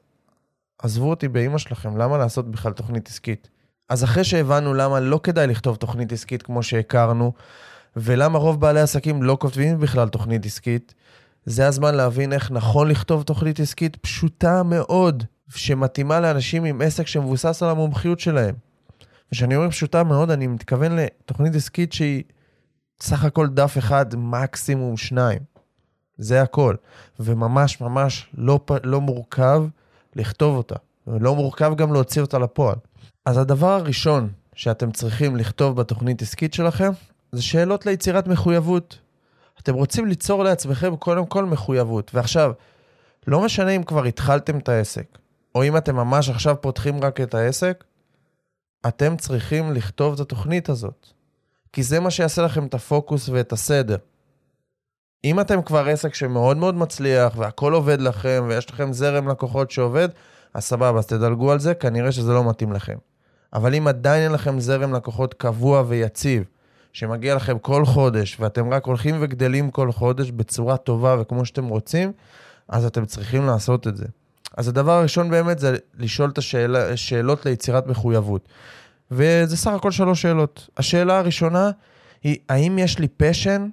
עזבו 0.78 1.10
אותי 1.10 1.28
באימא 1.28 1.58
שלכם, 1.58 1.96
למה 1.96 2.18
לעשות 2.18 2.50
בכלל 2.50 2.72
תוכנית 2.72 3.08
עסקית? 3.08 3.48
אז 3.88 4.04
אחרי 4.04 4.24
שהבנו 4.24 4.74
למה 4.74 5.00
לא 5.00 5.20
כדאי 5.22 5.46
לכתוב 5.46 5.76
תוכנית 5.76 6.12
עסקית 6.12 6.42
כמו 6.42 6.62
שהכרנו, 6.62 7.32
ולמה 7.96 8.38
רוב 8.38 8.60
בעלי 8.60 8.80
עסקים 8.80 9.22
לא 9.22 9.36
כותבים 9.40 9.80
בכלל 9.80 10.08
תוכנית 10.08 10.46
עסקית, 10.46 10.94
זה 11.44 11.66
הזמן 11.66 11.94
להבין 11.94 12.32
איך 12.32 12.50
נכון 12.50 12.88
לכתוב 12.88 13.22
תוכנית 13.22 13.60
עסקית 13.60 13.96
פשוטה 13.96 14.62
מאוד, 14.62 15.24
שמתאימה 15.48 16.20
לאנשים 16.20 16.64
עם 16.64 16.80
עסק 16.80 17.06
שמבוסס 17.06 17.62
על 17.62 17.70
המומחיות 17.70 18.20
שלהם. 18.20 18.54
וכשאני 19.28 19.56
אומר 19.56 19.70
פשוטה 19.70 20.04
מאוד, 20.04 20.30
אני 20.30 20.46
מתכוון 20.46 20.96
לתוכנית 20.96 21.54
עסקית 21.54 21.92
שהיא 21.92 22.22
סך 23.00 23.24
הכל 23.24 23.48
דף 23.48 23.78
אחד, 23.78 24.06
מקסימום 24.16 24.96
שניים. 24.96 25.38
זה 26.18 26.42
הכל. 26.42 26.74
וממש 27.20 27.80
ממש 27.80 28.30
לא, 28.34 28.60
לא 28.84 29.00
מורכב 29.00 29.64
לכתוב 30.16 30.56
אותה. 30.56 30.74
ולא 31.06 31.34
מורכב 31.34 31.72
גם 31.76 31.92
להוציא 31.92 32.22
אותה 32.22 32.38
לפועל. 32.38 32.76
אז 33.26 33.38
הדבר 33.38 33.70
הראשון 33.70 34.28
שאתם 34.54 34.90
צריכים 34.90 35.36
לכתוב 35.36 35.76
בתוכנית 35.76 36.22
עסקית 36.22 36.54
שלכם, 36.54 36.90
זה 37.32 37.42
שאלות 37.42 37.86
ליצירת 37.86 38.26
מחויבות. 38.26 38.98
אתם 39.60 39.74
רוצים 39.74 40.06
ליצור 40.06 40.44
לעצמכם 40.44 40.96
קודם 40.96 41.26
כל 41.26 41.44
מחויבות. 41.44 42.10
ועכשיו, 42.14 42.52
לא 43.26 43.44
משנה 43.44 43.70
אם 43.70 43.82
כבר 43.82 44.04
התחלתם 44.04 44.58
את 44.58 44.68
העסק, 44.68 45.18
או 45.54 45.64
אם 45.64 45.76
אתם 45.76 45.96
ממש 45.96 46.28
עכשיו 46.28 46.56
פותחים 46.60 47.04
רק 47.04 47.20
את 47.20 47.34
העסק, 47.34 47.84
אתם 48.88 49.16
צריכים 49.16 49.72
לכתוב 49.72 50.14
את 50.14 50.20
התוכנית 50.20 50.68
הזאת. 50.68 51.06
כי 51.72 51.82
זה 51.82 52.00
מה 52.00 52.10
שיעשה 52.10 52.42
לכם 52.42 52.66
את 52.66 52.74
הפוקוס 52.74 53.28
ואת 53.28 53.52
הסדר. 53.52 53.96
אם 55.24 55.40
אתם 55.40 55.62
כבר 55.62 55.88
עסק 55.88 56.14
שמאוד 56.14 56.56
מאוד 56.56 56.74
מצליח 56.74 57.32
והכל 57.36 57.72
עובד 57.72 58.00
לכם 58.00 58.44
ויש 58.48 58.70
לכם 58.70 58.92
זרם 58.92 59.28
לקוחות 59.28 59.70
שעובד, 59.70 60.08
אז 60.54 60.64
סבבה, 60.64 60.98
אז 60.98 61.06
תדלגו 61.06 61.52
על 61.52 61.58
זה, 61.58 61.74
כנראה 61.74 62.12
שזה 62.12 62.32
לא 62.32 62.48
מתאים 62.48 62.72
לכם. 62.72 62.96
אבל 63.52 63.74
אם 63.74 63.88
עדיין 63.88 64.22
אין 64.22 64.32
לכם 64.32 64.60
זרם 64.60 64.94
לקוחות 64.94 65.34
קבוע 65.34 65.82
ויציב, 65.86 66.44
שמגיע 66.92 67.34
לכם 67.34 67.58
כל 67.58 67.84
חודש, 67.84 68.36
ואתם 68.40 68.72
רק 68.72 68.84
הולכים 68.84 69.16
וגדלים 69.20 69.70
כל 69.70 69.92
חודש 69.92 70.30
בצורה 70.30 70.76
טובה 70.76 71.16
וכמו 71.20 71.44
שאתם 71.44 71.68
רוצים, 71.68 72.12
אז 72.68 72.84
אתם 72.84 73.06
צריכים 73.06 73.46
לעשות 73.46 73.86
את 73.86 73.96
זה. 73.96 74.06
אז 74.56 74.68
הדבר 74.68 74.92
הראשון 74.92 75.30
באמת 75.30 75.58
זה 75.58 75.76
לשאול 75.98 76.30
את 76.30 76.38
השאלות 76.92 77.46
ליצירת 77.46 77.86
מחויבות. 77.86 78.48
וזה 79.10 79.56
סך 79.56 79.70
הכל 79.70 79.90
שלוש 79.90 80.22
שאלות. 80.22 80.68
השאלה 80.76 81.18
הראשונה 81.18 81.70
היא, 82.22 82.36
האם 82.48 82.78
יש 82.78 82.98
לי 82.98 83.08
פשן 83.08 83.68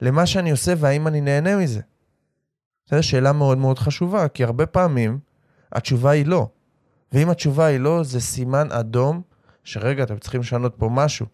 למה 0.00 0.26
שאני 0.26 0.50
עושה 0.50 0.74
והאם 0.78 1.06
אני 1.06 1.20
נהנה 1.20 1.56
מזה? 1.56 1.80
זו 2.90 3.02
שאלה 3.02 3.32
מאוד 3.32 3.58
מאוד 3.58 3.78
חשובה, 3.78 4.28
כי 4.28 4.44
הרבה 4.44 4.66
פעמים 4.66 5.18
התשובה 5.72 6.10
היא 6.10 6.26
לא. 6.26 6.48
ואם 7.12 7.30
התשובה 7.30 7.66
היא 7.66 7.78
לא, 7.78 8.02
זה 8.02 8.20
סימן 8.20 8.72
אדום 8.72 9.22
שרגע, 9.64 10.02
אתם 10.02 10.18
צריכים 10.18 10.40
לשנות 10.40 10.74
פה 10.76 10.88
משהו. 10.92 11.26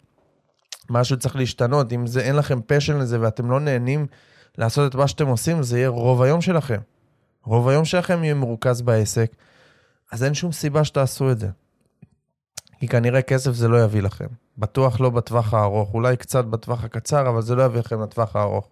משהו 0.89 1.17
צריך 1.17 1.35
להשתנות. 1.35 1.93
אם 1.93 2.07
זה, 2.07 2.21
אין 2.21 2.35
לכם 2.35 2.59
פשן 2.67 2.97
לזה 2.97 3.21
ואתם 3.21 3.51
לא 3.51 3.59
נהנים 3.59 4.07
לעשות 4.57 4.91
את 4.91 4.95
מה 4.95 5.07
שאתם 5.07 5.27
עושים, 5.27 5.63
זה 5.63 5.77
יהיה 5.77 5.89
רוב 5.89 6.21
היום 6.21 6.41
שלכם. 6.41 6.79
רוב 7.43 7.69
היום 7.69 7.85
שלכם 7.85 8.23
יהיה 8.23 8.33
מרוכז 8.33 8.81
בעסק, 8.81 9.31
אז 10.11 10.23
אין 10.23 10.33
שום 10.33 10.51
סיבה 10.51 10.83
שתעשו 10.83 11.31
את 11.31 11.39
זה. 11.39 11.47
כי 12.79 12.87
כנראה 12.87 13.21
כסף 13.21 13.51
זה 13.51 13.67
לא 13.67 13.83
יביא 13.83 14.01
לכם. 14.01 14.27
בטוח 14.57 14.99
לא 14.99 15.09
בטווח 15.09 15.53
הארוך, 15.53 15.93
אולי 15.93 16.17
קצת 16.17 16.45
בטווח 16.45 16.83
הקצר, 16.83 17.29
אבל 17.29 17.41
זה 17.41 17.55
לא 17.55 17.63
יביא 17.63 17.79
לכם 17.79 18.01
לטווח 18.01 18.35
הארוך. 18.35 18.69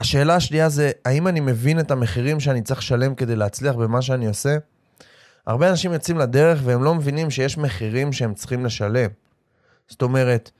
השאלה 0.00 0.34
השנייה 0.34 0.68
זה, 0.68 0.90
האם 1.04 1.28
אני 1.28 1.40
מבין 1.40 1.80
את 1.80 1.90
המחירים 1.90 2.40
שאני 2.40 2.62
צריך 2.62 2.80
לשלם 2.80 3.14
כדי 3.14 3.36
להצליח 3.36 3.74
במה 3.74 4.02
שאני 4.02 4.26
עושה? 4.26 4.56
הרבה 5.46 5.70
אנשים 5.70 5.92
יוצאים 5.92 6.18
לדרך 6.18 6.60
והם 6.64 6.84
לא 6.84 6.94
מבינים 6.94 7.30
שיש 7.30 7.58
מחירים 7.58 8.12
שהם 8.12 8.34
צריכים 8.34 8.64
לשלם. 8.64 9.10
זאת 9.88 10.02
אומרת, 10.02 10.50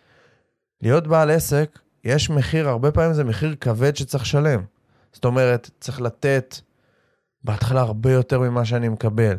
להיות 0.82 1.06
בעל 1.06 1.30
עסק, 1.30 1.78
יש 2.04 2.30
מחיר, 2.30 2.68
הרבה 2.68 2.90
פעמים 2.90 3.12
זה 3.12 3.24
מחיר 3.24 3.54
כבד 3.60 3.96
שצריך 3.96 4.22
לשלם. 4.22 4.60
זאת 5.12 5.24
אומרת, 5.24 5.70
צריך 5.80 6.00
לתת 6.00 6.56
בהתחלה 7.44 7.80
הרבה 7.80 8.12
יותר 8.12 8.40
ממה 8.40 8.64
שאני 8.64 8.88
מקבל. 8.88 9.36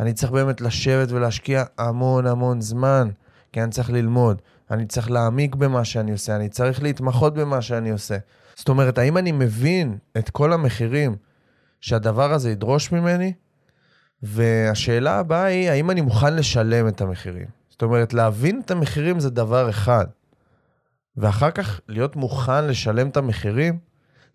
אני 0.00 0.12
צריך 0.12 0.32
באמת 0.32 0.60
לשבת 0.60 1.12
ולהשקיע 1.12 1.64
המון 1.78 2.26
המון 2.26 2.60
זמן, 2.60 3.08
כי 3.52 3.62
אני 3.62 3.70
צריך 3.70 3.90
ללמוד. 3.90 4.42
אני 4.70 4.86
צריך 4.86 5.10
להעמיק 5.10 5.54
במה 5.54 5.84
שאני 5.84 6.12
עושה, 6.12 6.36
אני 6.36 6.48
צריך 6.48 6.82
להתמחות 6.82 7.34
במה 7.34 7.62
שאני 7.62 7.90
עושה. 7.90 8.16
זאת 8.54 8.68
אומרת, 8.68 8.98
האם 8.98 9.18
אני 9.18 9.32
מבין 9.32 9.98
את 10.18 10.30
כל 10.30 10.52
המחירים 10.52 11.16
שהדבר 11.80 12.32
הזה 12.32 12.50
ידרוש 12.50 12.92
ממני? 12.92 13.32
והשאלה 14.22 15.18
הבאה 15.18 15.44
היא, 15.44 15.70
האם 15.70 15.90
אני 15.90 16.00
מוכן 16.00 16.36
לשלם 16.36 16.88
את 16.88 17.00
המחירים? 17.00 17.46
זאת 17.70 17.82
אומרת, 17.82 18.14
להבין 18.14 18.60
את 18.64 18.70
המחירים 18.70 19.20
זה 19.20 19.30
דבר 19.30 19.70
אחד, 19.70 20.06
ואחר 21.16 21.50
כך 21.50 21.80
להיות 21.88 22.16
מוכן 22.16 22.64
לשלם 22.64 23.08
את 23.08 23.16
המחירים 23.16 23.78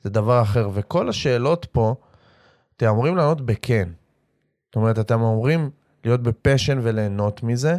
זה 0.04 0.10
דבר 0.10 0.42
אחר. 0.42 0.70
וכל 0.74 1.10
השאלות 1.10 1.68
פה, 1.72 1.96
אתם 2.78 2.88
אמורים 2.88 3.16
לענות 3.16 3.42
בכן. 3.42 3.90
זאת 4.66 4.76
אומרת, 4.76 5.00
אתם 5.00 5.16
אמורים 5.16 5.70
להיות 6.04 6.24
בפשן 6.24 6.80
וליהנות 6.84 7.44
מזה, 7.44 7.78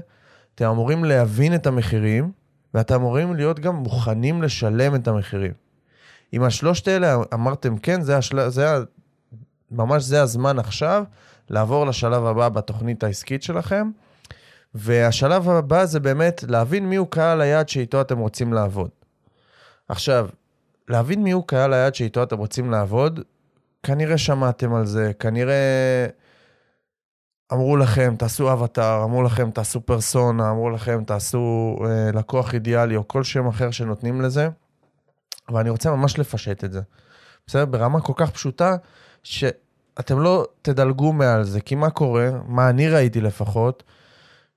אתם 0.54 0.66
אמורים 0.66 1.04
להבין 1.04 1.54
את 1.54 1.66
המחירים, 1.66 2.32
ואתם 2.74 2.94
אמורים 2.94 3.34
להיות 3.34 3.60
גם 3.60 3.76
מוכנים 3.76 4.42
לשלם 4.42 4.94
את 4.94 5.08
המחירים. 5.08 5.52
אם 6.32 6.42
השלושת 6.42 6.88
האלה 6.88 7.16
אמרתם 7.34 7.78
כן, 7.78 8.00
זה, 8.00 8.16
השל... 8.16 8.48
זה 8.48 8.66
ממש 9.70 10.02
זה 10.02 10.22
הזמן 10.22 10.58
עכשיו 10.58 11.04
לעבור 11.50 11.86
לשלב 11.86 12.26
הבא 12.26 12.48
בתוכנית 12.48 13.04
העסקית 13.04 13.42
שלכם. 13.42 13.90
והשלב 14.74 15.48
הבא 15.48 15.84
זה 15.84 16.00
באמת 16.00 16.44
להבין 16.48 16.88
מיהו 16.88 17.06
קהל 17.06 17.40
היעד 17.40 17.68
שאיתו 17.68 18.00
אתם 18.00 18.18
רוצים 18.18 18.52
לעבוד. 18.52 18.90
עכשיו, 19.88 20.28
להבין 20.88 21.22
מיהו 21.22 21.42
קהל 21.42 21.72
היעד 21.72 21.94
שאיתו 21.94 22.22
אתם 22.22 22.38
רוצים 22.38 22.70
לעבוד, 22.70 23.20
כנראה 23.82 24.18
שמעתם 24.18 24.74
על 24.74 24.86
זה, 24.86 25.12
כנראה 25.18 26.06
אמרו 27.52 27.76
לכם, 27.76 28.14
תעשו 28.18 28.52
אבטאר, 28.52 29.04
אמרו 29.04 29.22
לכם, 29.22 29.50
תעשו 29.50 29.80
פרסונה, 29.80 30.50
אמרו 30.50 30.70
לכם, 30.70 31.04
תעשו 31.04 31.76
אה, 31.84 32.10
לקוח 32.12 32.54
אידיאלי, 32.54 32.96
או 32.96 33.08
כל 33.08 33.24
שם 33.24 33.46
אחר 33.46 33.70
שנותנים 33.70 34.20
לזה. 34.20 34.48
ואני 35.52 35.70
רוצה 35.70 35.90
ממש 35.90 36.18
לפשט 36.18 36.64
את 36.64 36.72
זה. 36.72 36.80
בסדר? 37.46 37.64
ברמה 37.64 38.00
כל 38.00 38.12
כך 38.16 38.30
פשוטה, 38.30 38.76
שאתם 39.22 40.20
לא 40.20 40.46
תדלגו 40.62 41.12
מעל 41.12 41.44
זה. 41.44 41.60
כי 41.60 41.74
מה 41.74 41.90
קורה, 41.90 42.30
מה 42.46 42.70
אני 42.70 42.88
ראיתי 42.88 43.20
לפחות, 43.20 43.82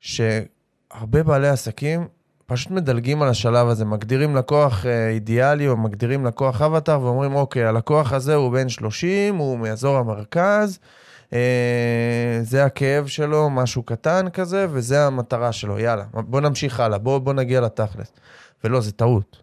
שהרבה 0.04 1.24
בעלי 1.24 1.48
עסקים 1.48 2.08
פשוט 2.46 2.72
מדלגים 2.72 3.22
על 3.22 3.30
השלב 3.30 3.68
הזה, 3.68 3.86
מגדירים 3.86 4.36
לקוח 4.36 4.86
אה, 4.86 5.10
אידיאלי 5.10 5.68
או 5.68 5.78
מגדירים 5.78 6.26
לקוח 6.26 6.62
אבטאר 6.62 7.02
ואומרים, 7.02 7.36
אוקיי, 7.36 7.66
הלקוח 7.66 8.14
הזה 8.14 8.36
הוא 8.36 8.52
בן 8.52 8.70
30, 8.70 9.36
הוא 9.36 9.60
מאזור 9.60 9.98
המרכז, 9.98 10.80
אה, 11.34 12.40
זה 12.42 12.66
הכאב 12.66 13.08
שלו, 13.08 13.50
משהו 13.50 13.84
קטן 13.84 14.30
כזה, 14.30 14.68
וזה 14.70 15.06
המטרה 15.06 15.52
שלו, 15.52 15.80
יאללה, 15.80 16.06
בוא 16.14 16.42
נמשיך 16.42 16.80
הלאה, 16.80 16.98
בוא, 16.98 17.20
בוא 17.20 17.34
נגיע 17.34 17.62
לתכלס. 17.62 18.12
ולא, 18.64 18.82
זה 18.82 18.92
טעות. 18.92 19.42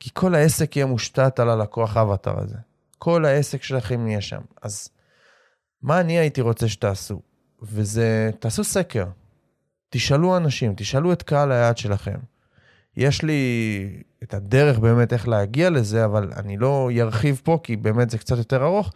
כי 0.00 0.10
כל 0.12 0.34
העסק 0.34 0.76
יהיה 0.76 0.86
מושתת 0.86 1.40
על 1.40 1.50
הלקוח 1.50 1.96
אבטר 1.96 2.40
הזה. 2.40 2.56
כל 2.98 3.24
העסק 3.24 3.62
שלכם 3.62 4.06
יהיה 4.08 4.20
שם. 4.20 4.40
אז 4.62 4.88
מה 5.82 6.00
אני 6.00 6.18
הייתי 6.18 6.40
רוצה 6.40 6.68
שתעשו? 6.68 7.20
וזה, 7.62 8.30
תעשו 8.38 8.64
סקר. 8.64 9.04
תשאלו 9.90 10.36
אנשים, 10.36 10.74
תשאלו 10.76 11.12
את 11.12 11.22
קהל 11.22 11.52
היעד 11.52 11.78
שלכם. 11.78 12.16
יש 12.96 13.22
לי 13.22 14.02
את 14.22 14.34
הדרך 14.34 14.78
באמת 14.78 15.12
איך 15.12 15.28
להגיע 15.28 15.70
לזה, 15.70 16.04
אבל 16.04 16.30
אני 16.36 16.56
לא 16.56 16.90
ארחיב 17.00 17.40
פה, 17.44 17.58
כי 17.62 17.76
באמת 17.76 18.10
זה 18.10 18.18
קצת 18.18 18.38
יותר 18.38 18.64
ארוך. 18.64 18.92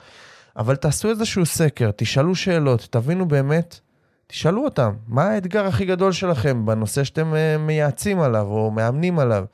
אבל 0.57 0.77
תעשו 0.77 1.11
איזשהו 1.11 1.47
סקר, 1.47 1.91
תשאלו 1.97 2.35
שאלות, 2.35 2.89
תבינו 2.91 3.29
באמת, 3.29 3.81
תשאלו 4.27 4.65
אותם, 4.65 4.95
מה 5.07 5.23
האתגר 5.23 5.67
הכי 5.67 5.85
גדול 5.85 6.13
שלכם 6.13 6.67
בנושא 6.67 7.05
שאתם 7.05 7.35
אה, 7.35 7.59
מייעצים 7.59 8.21
עליו 8.21 8.47
או 8.47 8.71
מאמנים 8.71 9.19
עליו, 9.19 9.45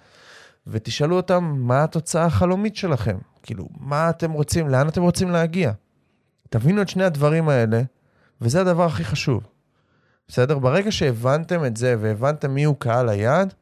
ותשאלו 0.66 1.16
אותם 1.16 1.54
מה 1.58 1.84
התוצאה 1.84 2.24
החלומית 2.24 2.76
שלכם, 2.76 3.18
כאילו, 3.42 3.68
מה 3.80 4.10
אתם 4.10 4.32
רוצים, 4.32 4.68
לאן 4.68 4.88
אתם 4.88 5.02
רוצים 5.02 5.30
להגיע. 5.30 5.72
תבינו 6.50 6.82
את 6.82 6.88
שני 6.88 7.04
הדברים 7.04 7.48
האלה, 7.48 7.82
וזה 8.40 8.60
הדבר 8.60 8.84
הכי 8.84 9.04
חשוב. 9.04 9.46
בסדר? 10.28 10.58
ברגע 10.58 10.92
שהבנתם 10.92 11.64
את 11.64 11.76
זה 11.76 11.96
והבנתם 12.00 12.54
מיהו 12.54 12.74
קהל 12.74 13.08
היעד, 13.08 13.54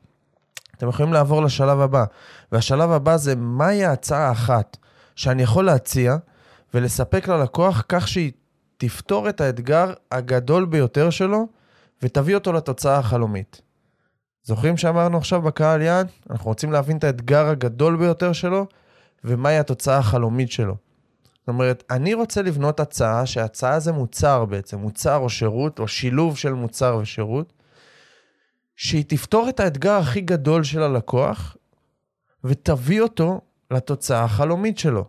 אתם 0.77 0.89
יכולים 0.89 1.13
לעבור 1.13 1.43
לשלב 1.43 1.81
הבא. 1.81 2.05
והשלב 2.53 2.91
הבא 2.91 3.17
זה 3.17 3.37
מהי 3.37 3.85
ההצעה 3.85 4.29
האחת 4.29 4.77
שאני 5.17 5.43
יכול 5.43 5.65
להציע, 5.65 6.17
ולספק 6.75 7.29
ללקוח 7.29 7.85
כך 7.89 8.09
שהיא 8.09 8.33
תפתור 8.77 9.29
את 9.29 9.41
האתגר 9.41 9.93
הגדול 10.13 10.65
ביותר 10.65 11.11
שלו 11.11 11.47
ותביא 12.03 12.35
אותו 12.35 12.53
לתוצאה 12.53 12.99
החלומית. 12.99 13.61
זוכרים 14.45 14.77
שאמרנו 14.77 15.19
עכשיו 15.19 15.43
בקהל 15.43 15.83
יעד? 15.83 16.09
אנחנו 16.31 16.47
רוצים 16.47 16.73
להבין 16.73 16.97
את 16.97 17.05
האתגר 17.05 17.47
הגדול 17.47 17.97
ביותר 17.97 18.33
שלו 18.33 18.67
ומהי 19.25 19.59
התוצאה 19.59 19.99
החלומית 19.99 20.53
שלו. 20.53 20.77
זאת 21.47 21.49
אומרת, 21.49 21.85
אני 21.91 22.15
רוצה 22.15 22.43
לבנות 22.43 22.81
הצעה, 22.81 23.27
שהצעה 23.27 23.81
זה 23.81 23.93
מוצר 23.93 24.45
בעצם, 24.45 24.79
מוצר 24.79 25.17
או 25.17 25.31
שירות, 25.31 25.79
או 25.79 25.89
שילוב 25.89 26.37
של 26.37 26.53
מוצר 26.53 26.99
ושירות, 27.03 27.53
שהיא 28.77 29.05
תפתור 29.09 29.49
את 29.49 29.61
האתגר 29.61 29.93
הכי 29.93 30.21
גדול 30.21 30.65
של 30.65 30.83
הלקוח 30.83 31.57
ותביא 32.45 33.01
אותו 33.01 33.41
לתוצאה 33.71 34.25
החלומית 34.25 34.79
שלו. 34.79 35.05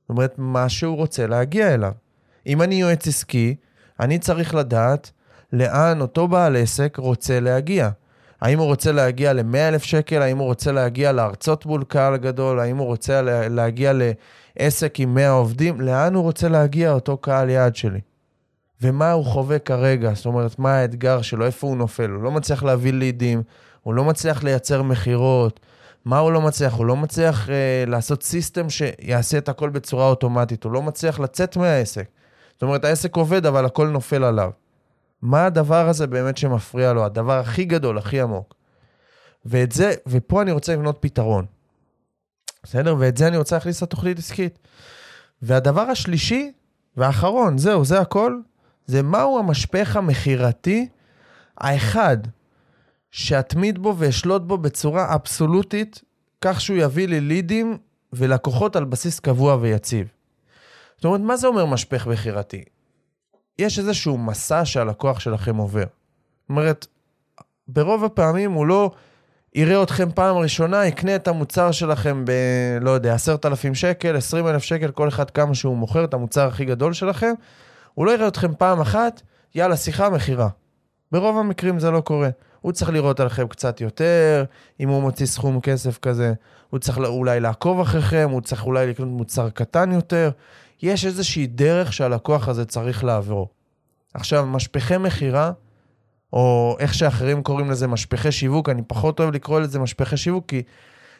זאת 0.00 0.10
אומרת, 0.10 0.34
מה 0.38 0.68
שהוא 0.68 0.96
רוצה 0.96 1.26
להגיע 1.26 1.74
אליו. 1.74 1.92
אם 2.46 2.62
אני 2.62 2.74
יועץ 2.74 3.08
עסקי, 3.08 3.56
אני 4.00 4.18
צריך 4.18 4.54
לדעת 4.54 5.10
לאן 5.52 6.00
אותו 6.00 6.28
בעל 6.28 6.56
עסק 6.56 6.96
רוצה 6.96 7.40
להגיע. 7.40 7.90
האם 8.40 8.58
הוא 8.58 8.66
רוצה 8.66 8.92
להגיע 8.92 9.32
ל-100,000 9.32 9.78
שקל? 9.78 10.22
האם 10.22 10.38
הוא 10.38 10.46
רוצה 10.46 10.72
להגיע 10.72 11.12
להרצות 11.12 11.66
מול 11.66 11.84
קהל 11.84 12.16
גדול? 12.16 12.60
האם 12.60 12.76
הוא 12.76 12.86
רוצה 12.86 13.22
להגיע 13.48 13.92
לעסק 14.60 15.00
עם 15.00 15.14
100 15.14 15.30
עובדים? 15.30 15.80
לאן 15.80 16.14
הוא 16.14 16.22
רוצה 16.22 16.48
להגיע 16.48 16.92
אותו 16.92 17.16
קהל 17.16 17.50
יעד 17.50 17.76
שלי? 17.76 18.00
ומה 18.82 19.12
הוא 19.12 19.24
חווה 19.24 19.58
כרגע? 19.58 20.14
זאת 20.14 20.26
אומרת, 20.26 20.58
מה 20.58 20.76
האתגר 20.76 21.22
שלו? 21.22 21.46
איפה 21.46 21.66
הוא 21.66 21.76
נופל? 21.76 22.10
הוא 22.10 22.22
לא 22.22 22.30
מצליח 22.30 22.62
להביא 22.62 22.92
לידים, 22.92 23.42
הוא 23.82 23.94
לא 23.94 24.04
מצליח 24.04 24.44
לייצר 24.44 24.82
מכירות, 24.82 25.60
מה 26.04 26.18
הוא 26.18 26.32
לא 26.32 26.40
מצליח? 26.40 26.74
הוא 26.74 26.86
לא 26.86 26.96
מצליח 26.96 27.50
אה, 27.50 27.84
לעשות 27.86 28.22
סיסטם 28.22 28.70
שיעשה 28.70 29.38
את 29.38 29.48
הכל 29.48 29.70
בצורה 29.70 30.08
אוטומטית, 30.08 30.64
הוא 30.64 30.72
לא 30.72 30.82
מצליח 30.82 31.20
לצאת 31.20 31.56
מהעסק. 31.56 32.08
זאת 32.52 32.62
אומרת, 32.62 32.84
העסק 32.84 33.16
עובד, 33.16 33.46
אבל 33.46 33.64
הכל 33.64 33.88
נופל 33.88 34.24
עליו. 34.24 34.50
מה 35.22 35.46
הדבר 35.46 35.88
הזה 35.88 36.06
באמת 36.06 36.36
שמפריע 36.36 36.92
לו? 36.92 37.04
הדבר 37.04 37.38
הכי 37.38 37.64
גדול, 37.64 37.98
הכי 37.98 38.20
עמוק. 38.20 38.54
ואת 39.44 39.72
זה, 39.72 39.92
ופה 40.06 40.42
אני 40.42 40.52
רוצה 40.52 40.72
לבנות 40.72 40.96
פתרון. 41.00 41.44
בסדר? 42.66 42.96
ואת 42.98 43.16
זה 43.16 43.28
אני 43.28 43.36
רוצה 43.36 43.56
להכניס 43.56 43.82
לתוכנית 43.82 44.18
עסקית. 44.18 44.58
והדבר 45.42 45.80
השלישי 45.80 46.52
והאחרון, 46.96 47.58
זהו, 47.58 47.84
זה 47.84 48.00
הכל, 48.00 48.40
זה 48.86 49.02
מהו 49.02 49.38
המשפך 49.38 49.96
המכירתי 49.96 50.88
האחד 51.58 52.16
שאתמיד 53.10 53.78
בו 53.78 53.94
ואשלוט 53.98 54.42
בו 54.42 54.58
בצורה 54.58 55.14
אבסולוטית, 55.14 56.02
כך 56.40 56.60
שהוא 56.60 56.76
יביא 56.76 57.08
לי 57.08 57.20
לידים 57.20 57.78
ולקוחות 58.12 58.76
על 58.76 58.84
בסיס 58.84 59.20
קבוע 59.20 59.56
ויציב. 59.60 60.08
זאת 60.96 61.04
אומרת, 61.04 61.20
מה 61.20 61.36
זה 61.36 61.46
אומר 61.46 61.66
משפך 61.66 62.06
מכירתי? 62.06 62.64
יש 63.58 63.78
איזשהו 63.78 64.18
מסע 64.18 64.64
שהלקוח 64.64 65.20
שלכם 65.20 65.56
עובר. 65.56 65.84
זאת 65.84 66.48
אומרת, 66.48 66.86
ברוב 67.68 68.04
הפעמים 68.04 68.52
הוא 68.52 68.66
לא 68.66 68.90
יראה 69.56 69.82
אתכם 69.82 70.08
פעם 70.14 70.36
ראשונה, 70.36 70.86
יקנה 70.86 71.16
את 71.16 71.28
המוצר 71.28 71.70
שלכם 71.70 72.24
ב... 72.24 72.30
לא 72.80 72.90
יודע, 72.90 73.14
עשרת 73.14 73.46
אלפים 73.46 73.74
שקל, 73.74 74.16
עשרים 74.16 74.46
אלף 74.46 74.62
שקל, 74.62 74.90
כל 74.90 75.08
אחד 75.08 75.30
כמה 75.30 75.54
שהוא 75.54 75.76
מוכר 75.76 76.04
את 76.04 76.14
המוצר 76.14 76.48
הכי 76.48 76.64
גדול 76.64 76.92
שלכם, 76.92 77.32
הוא 77.94 78.06
לא 78.06 78.10
יראה 78.10 78.28
אתכם 78.28 78.54
פעם 78.58 78.80
אחת, 78.80 79.22
יאללה, 79.54 79.76
שיחה, 79.76 80.10
מכירה. 80.10 80.48
ברוב 81.12 81.38
המקרים 81.38 81.78
זה 81.78 81.90
לא 81.90 82.00
קורה. 82.00 82.28
הוא 82.60 82.72
צריך 82.72 82.90
לראות 82.90 83.20
עליכם 83.20 83.48
קצת 83.48 83.80
יותר, 83.80 84.44
אם 84.80 84.88
הוא 84.88 85.02
מוציא 85.02 85.26
סכום 85.26 85.60
כסף 85.60 85.98
כזה, 85.98 86.32
הוא 86.70 86.80
צריך 86.80 86.98
אולי 86.98 87.40
לעקוב 87.40 87.80
אחריכם, 87.80 88.28
הוא 88.32 88.40
צריך 88.40 88.66
אולי 88.66 88.86
לקנות 88.86 89.08
מוצר 89.08 89.50
קטן 89.50 89.92
יותר. 89.92 90.30
יש 90.82 91.06
איזושהי 91.06 91.46
דרך 91.46 91.92
שהלקוח 91.92 92.48
הזה 92.48 92.64
צריך 92.64 93.04
לעבור. 93.04 93.48
עכשיו, 94.14 94.46
משפחי 94.46 94.98
מכירה, 94.98 95.52
או 96.32 96.76
איך 96.80 96.94
שאחרים 96.94 97.42
קוראים 97.42 97.70
לזה 97.70 97.86
משפחי 97.86 98.32
שיווק, 98.32 98.68
אני 98.68 98.82
פחות 98.86 99.20
אוהב 99.20 99.34
לקרוא 99.34 99.60
לזה 99.60 99.78
משפחי 99.78 100.16
שיווק, 100.16 100.44
כי 100.48 100.62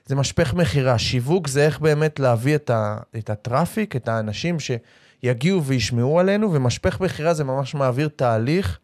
זה 0.07 0.15
משפך 0.15 0.55
מכירה. 0.55 0.99
שיווק 0.99 1.49
זה 1.49 1.67
איך 1.67 1.81
באמת 1.81 2.19
להביא 2.19 2.55
את, 2.55 2.71
ה, 2.71 2.97
את 3.19 3.31
הטראפיק, 3.31 3.97
את 3.97 4.09
האנשים 4.09 4.57
שיגיעו 4.61 5.65
וישמעו 5.65 6.21
עלינו, 6.21 6.53
ומשפך 6.53 7.01
מכירה 7.01 7.35
זה 7.35 7.45
ממש 7.45 7.75
מעביר 7.75 8.09
תהליך 8.09 8.79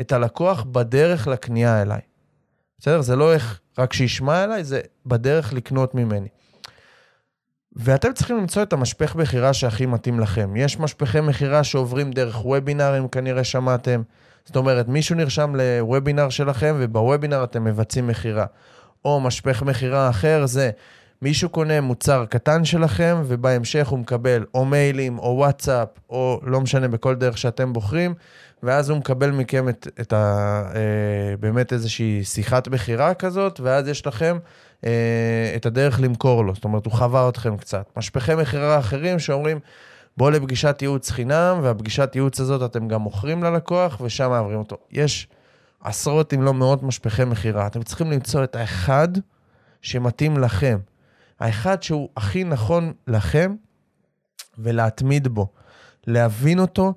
את 0.00 0.12
הלקוח 0.12 0.62
בדרך 0.62 1.26
לקנייה 1.28 1.82
אליי. 1.82 2.00
בסדר? 2.78 3.00
זה 3.00 3.16
לא 3.16 3.32
איך 3.32 3.60
רק 3.78 3.92
שישמע 3.92 4.44
אליי, 4.44 4.64
זה 4.64 4.80
בדרך 5.06 5.52
לקנות 5.52 5.94
ממני. 5.94 6.28
ואתם 7.84 8.12
צריכים 8.12 8.36
למצוא 8.36 8.62
את 8.62 8.72
המשפך 8.72 9.16
מכירה 9.16 9.52
שהכי 9.52 9.86
מתאים 9.86 10.20
לכם. 10.20 10.56
יש 10.56 10.80
משפחי 10.80 11.20
מכירה 11.20 11.64
שעוברים 11.64 12.10
דרך 12.10 12.44
וובינארים, 12.44 13.08
כנראה 13.08 13.44
שמעתם. 13.44 14.02
זאת 14.44 14.56
אומרת, 14.56 14.88
מישהו 14.88 15.16
נרשם 15.16 15.54
לוובינר 15.56 16.28
שלכם, 16.28 16.76
ובוובינר 16.78 17.44
אתם 17.44 17.64
מבצעים 17.64 18.06
מכירה. 18.06 18.46
או 19.04 19.20
משפך 19.20 19.62
מכירה 19.62 20.10
אחר 20.10 20.46
זה 20.46 20.70
מישהו 21.22 21.48
קונה 21.48 21.80
מוצר 21.80 22.24
קטן 22.30 22.64
שלכם, 22.64 23.22
ובהמשך 23.26 23.88
הוא 23.88 23.98
מקבל 23.98 24.44
או 24.54 24.64
מיילים, 24.64 25.18
או 25.18 25.34
וואטסאפ, 25.36 25.88
או 26.10 26.40
לא 26.42 26.60
משנה, 26.60 26.88
בכל 26.88 27.14
דרך 27.14 27.38
שאתם 27.38 27.72
בוחרים, 27.72 28.14
ואז 28.62 28.90
הוא 28.90 28.98
מקבל 28.98 29.30
מכם 29.30 29.68
את, 29.68 29.88
את 30.00 30.12
ה... 30.12 30.62
אה, 30.74 31.36
באמת 31.40 31.72
איזושהי 31.72 32.24
שיחת 32.24 32.68
מכירה 32.68 33.14
כזאת, 33.14 33.60
ואז 33.60 33.88
יש 33.88 34.06
לכם 34.06 34.38
את 35.56 35.66
הדרך 35.66 36.00
למכור 36.00 36.44
לו. 36.44 36.54
זאת 36.54 36.64
אומרת, 36.64 36.84
הוא 36.86 36.92
חווה 36.92 37.28
אתכם 37.28 37.56
קצת. 37.56 37.90
משפחי 37.96 38.34
מכירה 38.34 38.78
אחרים 38.78 39.18
שאומרים, 39.18 39.58
בוא 40.16 40.30
לפגישת 40.30 40.78
ייעוץ 40.82 41.10
חינם, 41.10 41.60
והפגישת 41.62 42.10
ייעוץ 42.14 42.40
הזאת 42.40 42.70
אתם 42.70 42.88
גם 42.88 43.00
מוכרים 43.00 43.42
ללקוח, 43.42 44.00
ושם 44.00 44.30
מעבירים 44.30 44.58
אותו. 44.58 44.76
יש 44.90 45.28
עשרות 45.80 46.34
אם 46.34 46.42
לא 46.42 46.54
מאות 46.54 46.82
משפחי 46.82 47.24
מכירה. 47.24 47.66
אתם 47.66 47.82
צריכים 47.82 48.10
למצוא 48.10 48.44
את 48.44 48.56
האחד 48.56 49.08
שמתאים 49.82 50.38
לכם. 50.38 50.78
האחד 51.40 51.82
שהוא 51.82 52.08
הכי 52.16 52.44
נכון 52.44 52.92
לכם, 53.06 53.54
ולהתמיד 54.58 55.28
בו. 55.28 55.46
להבין 56.06 56.58
אותו, 56.58 56.94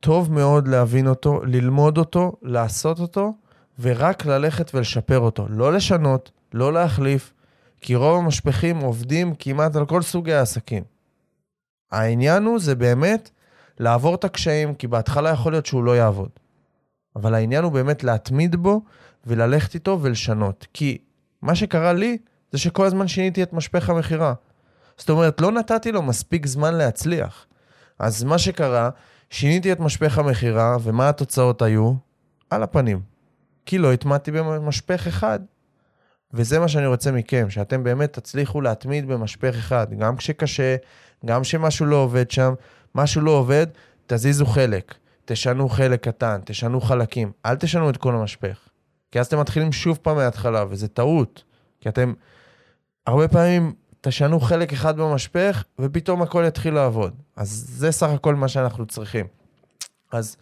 טוב 0.00 0.32
מאוד 0.32 0.68
להבין 0.68 1.06
אותו, 1.06 1.40
ללמוד 1.44 1.98
אותו, 1.98 2.32
לעשות 2.42 3.00
אותו, 3.00 3.34
ורק 3.80 4.26
ללכת 4.26 4.74
ולשפר 4.74 5.18
אותו. 5.18 5.46
לא 5.48 5.72
לשנות, 5.72 6.30
לא 6.56 6.72
להחליף, 6.72 7.32
כי 7.80 7.94
רוב 7.94 8.24
המשפחים 8.24 8.78
עובדים 8.78 9.34
כמעט 9.38 9.76
על 9.76 9.86
כל 9.86 10.02
סוגי 10.02 10.32
העסקים. 10.32 10.82
העניין 11.92 12.44
הוא, 12.44 12.58
זה 12.58 12.74
באמת 12.74 13.30
לעבור 13.78 14.14
את 14.14 14.24
הקשיים, 14.24 14.74
כי 14.74 14.86
בהתחלה 14.86 15.30
יכול 15.30 15.52
להיות 15.52 15.66
שהוא 15.66 15.84
לא 15.84 15.96
יעבוד. 15.96 16.30
אבל 17.16 17.34
העניין 17.34 17.64
הוא 17.64 17.72
באמת 17.72 18.04
להתמיד 18.04 18.56
בו 18.56 18.80
וללכת 19.26 19.74
איתו 19.74 19.98
ולשנות. 20.02 20.66
כי 20.72 20.98
מה 21.42 21.54
שקרה 21.54 21.92
לי, 21.92 22.18
זה 22.52 22.58
שכל 22.58 22.86
הזמן 22.86 23.08
שיניתי 23.08 23.42
את 23.42 23.52
משפך 23.52 23.90
המכירה. 23.90 24.34
זאת 24.96 25.10
אומרת, 25.10 25.40
לא 25.40 25.52
נתתי 25.52 25.92
לו 25.92 26.02
מספיק 26.02 26.46
זמן 26.46 26.74
להצליח. 26.74 27.46
אז 27.98 28.24
מה 28.24 28.38
שקרה, 28.38 28.90
שיניתי 29.30 29.72
את 29.72 29.80
משפך 29.80 30.18
המכירה, 30.18 30.76
ומה 30.82 31.08
התוצאות 31.08 31.62
היו? 31.62 31.92
על 32.50 32.62
הפנים. 32.62 33.00
כי 33.66 33.78
לא 33.78 33.92
הטמעתי 33.92 34.30
במשפך 34.30 35.06
אחד. 35.06 35.40
וזה 36.32 36.58
מה 36.58 36.68
שאני 36.68 36.86
רוצה 36.86 37.12
מכם, 37.12 37.50
שאתם 37.50 37.84
באמת 37.84 38.12
תצליחו 38.12 38.60
להתמיד 38.60 39.08
במשפך 39.08 39.54
אחד, 39.54 39.86
גם 39.98 40.16
כשקשה, 40.16 40.76
גם 41.26 41.42
כשמשהו 41.42 41.86
לא 41.86 41.96
עובד 41.96 42.30
שם, 42.30 42.54
משהו 42.94 43.20
לא 43.20 43.30
עובד, 43.30 43.66
תזיזו 44.06 44.46
חלק, 44.46 44.94
תשנו 45.24 45.68
חלק 45.68 46.08
קטן, 46.08 46.40
תשנו 46.44 46.80
חלקים, 46.80 47.32
אל 47.46 47.56
תשנו 47.56 47.90
את 47.90 47.96
כל 47.96 48.14
המשפך. 48.14 48.68
כי 49.10 49.20
אז 49.20 49.26
אתם 49.26 49.40
מתחילים 49.40 49.72
שוב 49.72 49.98
פעם 50.02 50.16
מההתחלה, 50.16 50.64
וזה 50.68 50.88
טעות. 50.88 51.44
כי 51.80 51.88
אתם, 51.88 52.12
הרבה 53.06 53.28
פעמים 53.28 53.72
תשנו 54.00 54.40
חלק 54.40 54.72
אחד 54.72 54.96
במשפך, 54.96 55.64
ופתאום 55.78 56.22
הכל 56.22 56.44
יתחיל 56.46 56.74
לעבוד. 56.74 57.14
אז 57.36 57.66
זה 57.68 57.92
סך 57.92 58.08
הכל 58.08 58.34
מה 58.34 58.48
שאנחנו 58.48 58.86
צריכים. 58.86 59.26
אז 60.12 60.36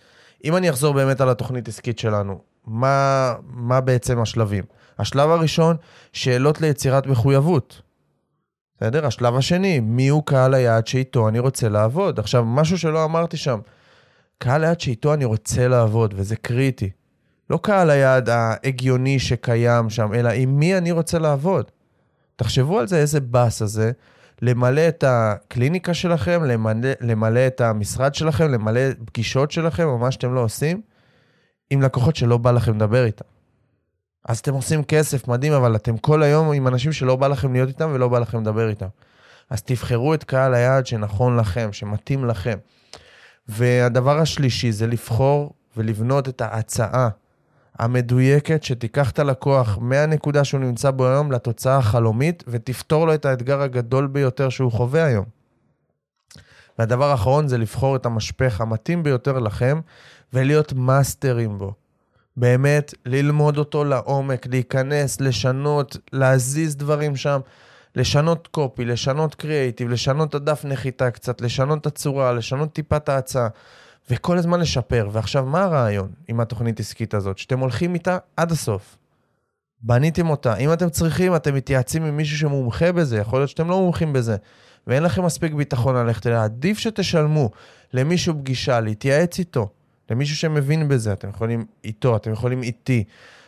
אם 0.45 0.57
אני 0.57 0.71
אחזור 0.71 0.95
באמת 0.95 1.21
על 1.21 1.29
התוכנית 1.29 1.69
עסקית 1.69 1.99
שלנו, 1.99 2.41
מה, 2.67 3.35
מה 3.43 3.81
בעצם 3.81 4.21
השלבים? 4.21 4.65
השלב 4.99 5.31
הראשון, 5.31 5.77
שאלות 6.13 6.61
ליצירת 6.61 7.07
מחויבות. 7.07 7.83
בסדר? 8.77 9.07
השלב 9.07 9.37
השני, 9.37 9.81
מי 9.81 10.09
הוא 10.09 10.23
קהל 10.27 10.55
היעד 10.55 10.87
שאיתו 10.87 11.29
אני 11.29 11.39
רוצה 11.39 11.69
לעבוד? 11.69 12.19
עכשיו, 12.19 12.45
משהו 12.45 12.79
שלא 12.79 13.05
אמרתי 13.05 13.37
שם, 13.37 13.59
קהל 14.39 14.65
היעד 14.65 14.81
שאיתו 14.81 15.15
אני 15.15 15.25
רוצה 15.25 15.69
לעבוד, 15.69 16.15
וזה 16.17 16.37
קריטי. 16.37 16.91
לא 17.51 17.59
קהל 17.63 17.91
היעד 17.91 18.29
ההגיוני 18.29 19.19
שקיים 19.19 19.91
שם, 19.91 20.15
אלא 20.15 20.29
עם 20.29 20.59
מי 20.59 20.79
אני 20.79 20.93
רוצה 20.93 21.19
לעבוד. 21.19 21.71
תחשבו 22.37 22.79
על 22.79 22.87
זה, 22.87 22.99
איזה 22.99 23.21
באס 23.21 23.63
הזה, 23.63 23.93
למלא 24.43 24.89
את 24.89 25.05
הקליניקה 25.07 25.95
שלכם, 25.95 26.45
למלא, 26.45 26.89
למלא 27.01 27.47
את 27.47 27.61
המשרד 27.61 28.15
שלכם, 28.15 28.51
למלא 28.51 28.81
פגישות 29.05 29.51
שלכם, 29.51 29.85
או 29.85 29.99
מה 29.99 30.11
שאתם 30.11 30.35
לא 30.35 30.41
עושים, 30.41 30.81
עם 31.71 31.83
לקוחות 31.83 32.17
שלא 32.17 32.37
בא 32.37 32.51
לכם 32.51 32.75
לדבר 32.75 33.05
איתם. 33.05 33.34
אז 34.25 34.39
אתם 34.39 34.55
עושים 34.55 34.85
כסף, 34.85 35.29
מדהים, 35.29 35.53
אבל 35.53 35.77
אתם 35.77 35.97
כל 35.97 36.23
היום 36.23 36.53
עם 36.53 36.69
אנשים 36.69 36.93
שלא 36.93 37.17
בא 37.17 37.27
לכם 37.27 37.53
להיות 37.53 37.69
איתם 37.69 37.91
ולא 37.93 38.09
בא 38.09 38.19
לכם 38.19 38.41
לדבר 38.41 38.69
איתם. 38.69 38.87
אז 39.51 39.63
תבחרו 39.63 40.15
את 40.15 40.25
קהל 40.25 40.55
היעד 40.55 40.87
שנכון 40.87 41.37
לכם, 41.37 41.73
שמתאים 41.73 42.25
לכם. 42.25 42.59
והדבר 43.49 44.19
השלישי 44.19 44.73
זה 44.73 44.87
לבחור 44.87 45.53
ולבנות 45.77 46.29
את 46.29 46.41
ההצעה 46.41 47.09
המדויקת 47.79 48.63
שתיקח 48.63 49.11
את 49.11 49.19
הלקוח 49.19 49.79
מהנקודה 49.81 50.45
שהוא 50.45 50.61
נמצא 50.61 50.91
בו 50.91 51.09
היום 51.09 51.33
לתוצאה 51.33 51.77
החלומית 51.77 52.45
ותפתור 52.49 53.07
לו 53.07 53.15
את 53.15 53.25
האתגר 53.25 53.63
הגדול 53.63 54.07
ביותר 54.07 54.49
שהוא 54.49 54.73
חווה 54.73 55.05
היום. 55.05 55.25
והדבר 56.79 57.11
האחרון 57.11 57.49
זה 57.49 57.59
לבחור 57.59 57.97
את 57.97 58.07
המשפך 58.07 58.61
המתאים 58.61 59.03
ביותר 59.03 59.39
לכם 59.39 59.81
ולהיות 60.33 60.73
מאסטרים 60.73 61.59
בו. 61.59 61.73
באמת, 62.37 62.95
ללמוד 63.07 63.59
אותו 63.59 63.85
לעומק, 63.85 64.47
להיכנס, 64.47 65.21
לשנות, 65.21 65.97
להזיז 66.13 66.77
דברים 66.77 67.17
שם, 67.17 67.41
לשנות 67.97 68.47
קופי, 68.47 68.85
לשנות 68.85 69.35
קריאייטיב, 69.35 69.89
לשנות 69.89 70.29
את 70.29 70.35
הדף 70.35 70.65
נחיתה 70.65 71.11
קצת, 71.11 71.41
לשנות 71.41 71.81
את 71.81 71.87
הצורה, 71.87 72.33
לשנות 72.33 72.73
טיפה 72.73 72.97
את 72.97 73.09
ההצעה, 73.09 73.49
וכל 74.11 74.39
הזמן 74.39 74.61
לשפר. 74.61 75.09
ועכשיו, 75.13 75.47
מה 75.47 75.63
הרעיון 75.63 76.09
עם 76.29 76.41
התוכנית 76.41 76.81
עסקית 76.81 77.15
הזאת? 77.15 77.39
שאתם 77.39 77.59
הולכים 77.59 77.95
איתה 77.95 78.19
עד 78.37 78.53
הסוף. 78.53 78.97
בניתם 79.81 80.31
אותה. 80.31 80.57
אם 80.57 80.73
אתם 80.73 80.91
צריכים, 80.91 81.37
אתם 81.37 81.55
מתייעצים 81.55 82.05
עם 82.05 82.17
מישהו 82.17 82.39
שמומחה 82.39 82.93
בזה, 82.93 83.19
יכול 83.19 83.39
להיות 83.39 83.51
שאתם 83.51 83.69
לא 83.69 83.81
מומחים 83.81 84.13
בזה, 84.13 84.37
ואין 84.87 85.03
לכם 85.03 85.25
מספיק 85.25 85.53
ביטחון 85.53 85.97
ללכת 85.97 86.27
אליה. 86.27 86.45
עדיף 86.45 86.79
שתשלמו 86.79 87.51
למישהו 87.93 88.35
פגישה, 88.35 88.81
להתייעץ 88.81 89.39
איתו. 89.39 89.69
למישהו 90.11 90.37
שמבין 90.37 90.89
בזה, 90.89 91.13
אתם 91.13 91.29
יכולים 91.29 91.65
איתו, 91.85 92.17
אתם 92.17 92.33
יכולים 92.33 92.63
איתי, 92.63 93.05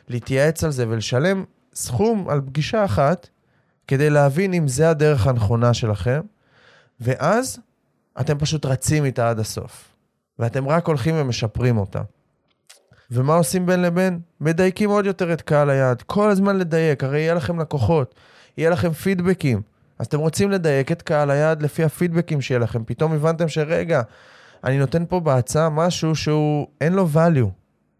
להתייעץ 0.08 0.64
על 0.64 0.70
זה 0.70 0.84
ולשלם 0.88 1.44
סכום 1.74 2.28
על 2.28 2.40
פגישה 2.46 2.84
אחת, 2.84 3.28
כדי 3.88 4.10
להבין 4.10 4.54
אם 4.54 4.68
זה 4.68 4.90
הדרך 4.90 5.26
הנכונה 5.26 5.74
שלכם, 5.74 6.20
ואז 7.00 7.58
אתם 8.20 8.38
פשוט 8.38 8.66
רצים 8.66 9.04
איתה 9.04 9.30
עד 9.30 9.38
הסוף. 9.38 9.96
ואתם 10.38 10.68
רק 10.68 10.86
הולכים 10.86 11.14
ומשפרים 11.18 11.78
אותה. 11.78 12.02
ומה 13.10 13.34
עושים 13.34 13.66
בין 13.66 13.82
לבין? 13.82 14.20
מדייקים 14.40 14.90
עוד 14.90 15.06
יותר 15.06 15.32
את 15.32 15.42
קהל 15.42 15.70
היעד. 15.70 16.02
כל 16.02 16.30
הזמן 16.30 16.56
לדייק, 16.56 17.04
הרי 17.04 17.20
יהיה 17.20 17.34
לכם 17.34 17.60
לקוחות, 17.60 18.14
יהיה 18.56 18.70
לכם 18.70 18.92
פידבקים. 18.92 19.62
אז 19.98 20.06
אתם 20.06 20.18
רוצים 20.18 20.50
לדייק 20.50 20.92
את 20.92 21.02
קהל 21.02 21.30
היעד 21.30 21.62
לפי 21.62 21.84
הפידבקים 21.84 22.40
שיהיה 22.40 22.58
לכם. 22.58 22.84
פתאום 22.84 23.12
הבנתם 23.12 23.48
שרגע, 23.48 24.02
אני 24.66 24.78
נותן 24.78 25.04
פה 25.08 25.20
בהצעה 25.20 25.68
משהו 25.68 26.14
שהוא, 26.14 26.66
אין 26.80 26.92
לו 26.92 27.08
value. 27.14 27.48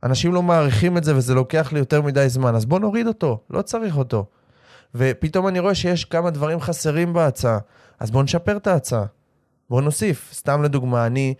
אנשים 0.02 0.34
לא 0.34 0.42
מעריכים 0.42 0.96
את 0.96 1.04
זה 1.04 1.16
וזה 1.16 1.34
לוקח 1.34 1.72
לי 1.72 1.78
יותר 1.78 2.02
מדי 2.02 2.28
זמן, 2.28 2.54
אז 2.54 2.64
בוא 2.64 2.78
נוריד 2.78 3.06
אותו, 3.06 3.40
לא 3.50 3.62
צריך 3.62 3.96
אותו. 3.96 4.26
ופתאום 4.94 5.48
אני 5.48 5.58
רואה 5.58 5.74
שיש 5.74 6.04
כמה 6.04 6.30
דברים 6.30 6.60
חסרים 6.60 7.12
בהצעה, 7.12 7.58
אז 8.00 8.10
בוא 8.10 8.22
נשפר 8.22 8.56
את 8.56 8.66
ההצעה. 8.66 9.04
בוא 9.70 9.82
נוסיף. 9.82 10.32
סתם 10.32 10.62
לדוגמה, 10.62 11.06
אני 11.06 11.34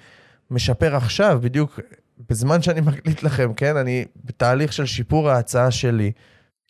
משפר 0.50 0.96
עכשיו, 0.96 1.38
בדיוק 1.42 1.80
בזמן 2.28 2.62
שאני 2.62 2.80
מקליט 2.80 3.22
לכם, 3.22 3.54
כן? 3.54 3.76
אני 3.76 4.04
בתהליך 4.24 4.72
של 4.72 4.86
שיפור 4.86 5.30
ההצעה 5.30 5.70
שלי, 5.70 6.12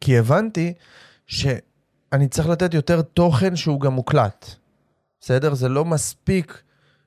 כי 0.01 0.19
הבנתי 0.19 0.73
שאני 1.27 2.29
צריך 2.31 2.49
לתת 2.49 2.75
יותר 2.75 3.03
תוכן 3.03 3.57
שהוא 3.57 3.81
גם 3.81 3.93
מוקלט. 3.93 4.47
בסדר? 5.21 5.55
זה 5.55 5.69
לא 5.69 5.85
מספיק 5.85 6.63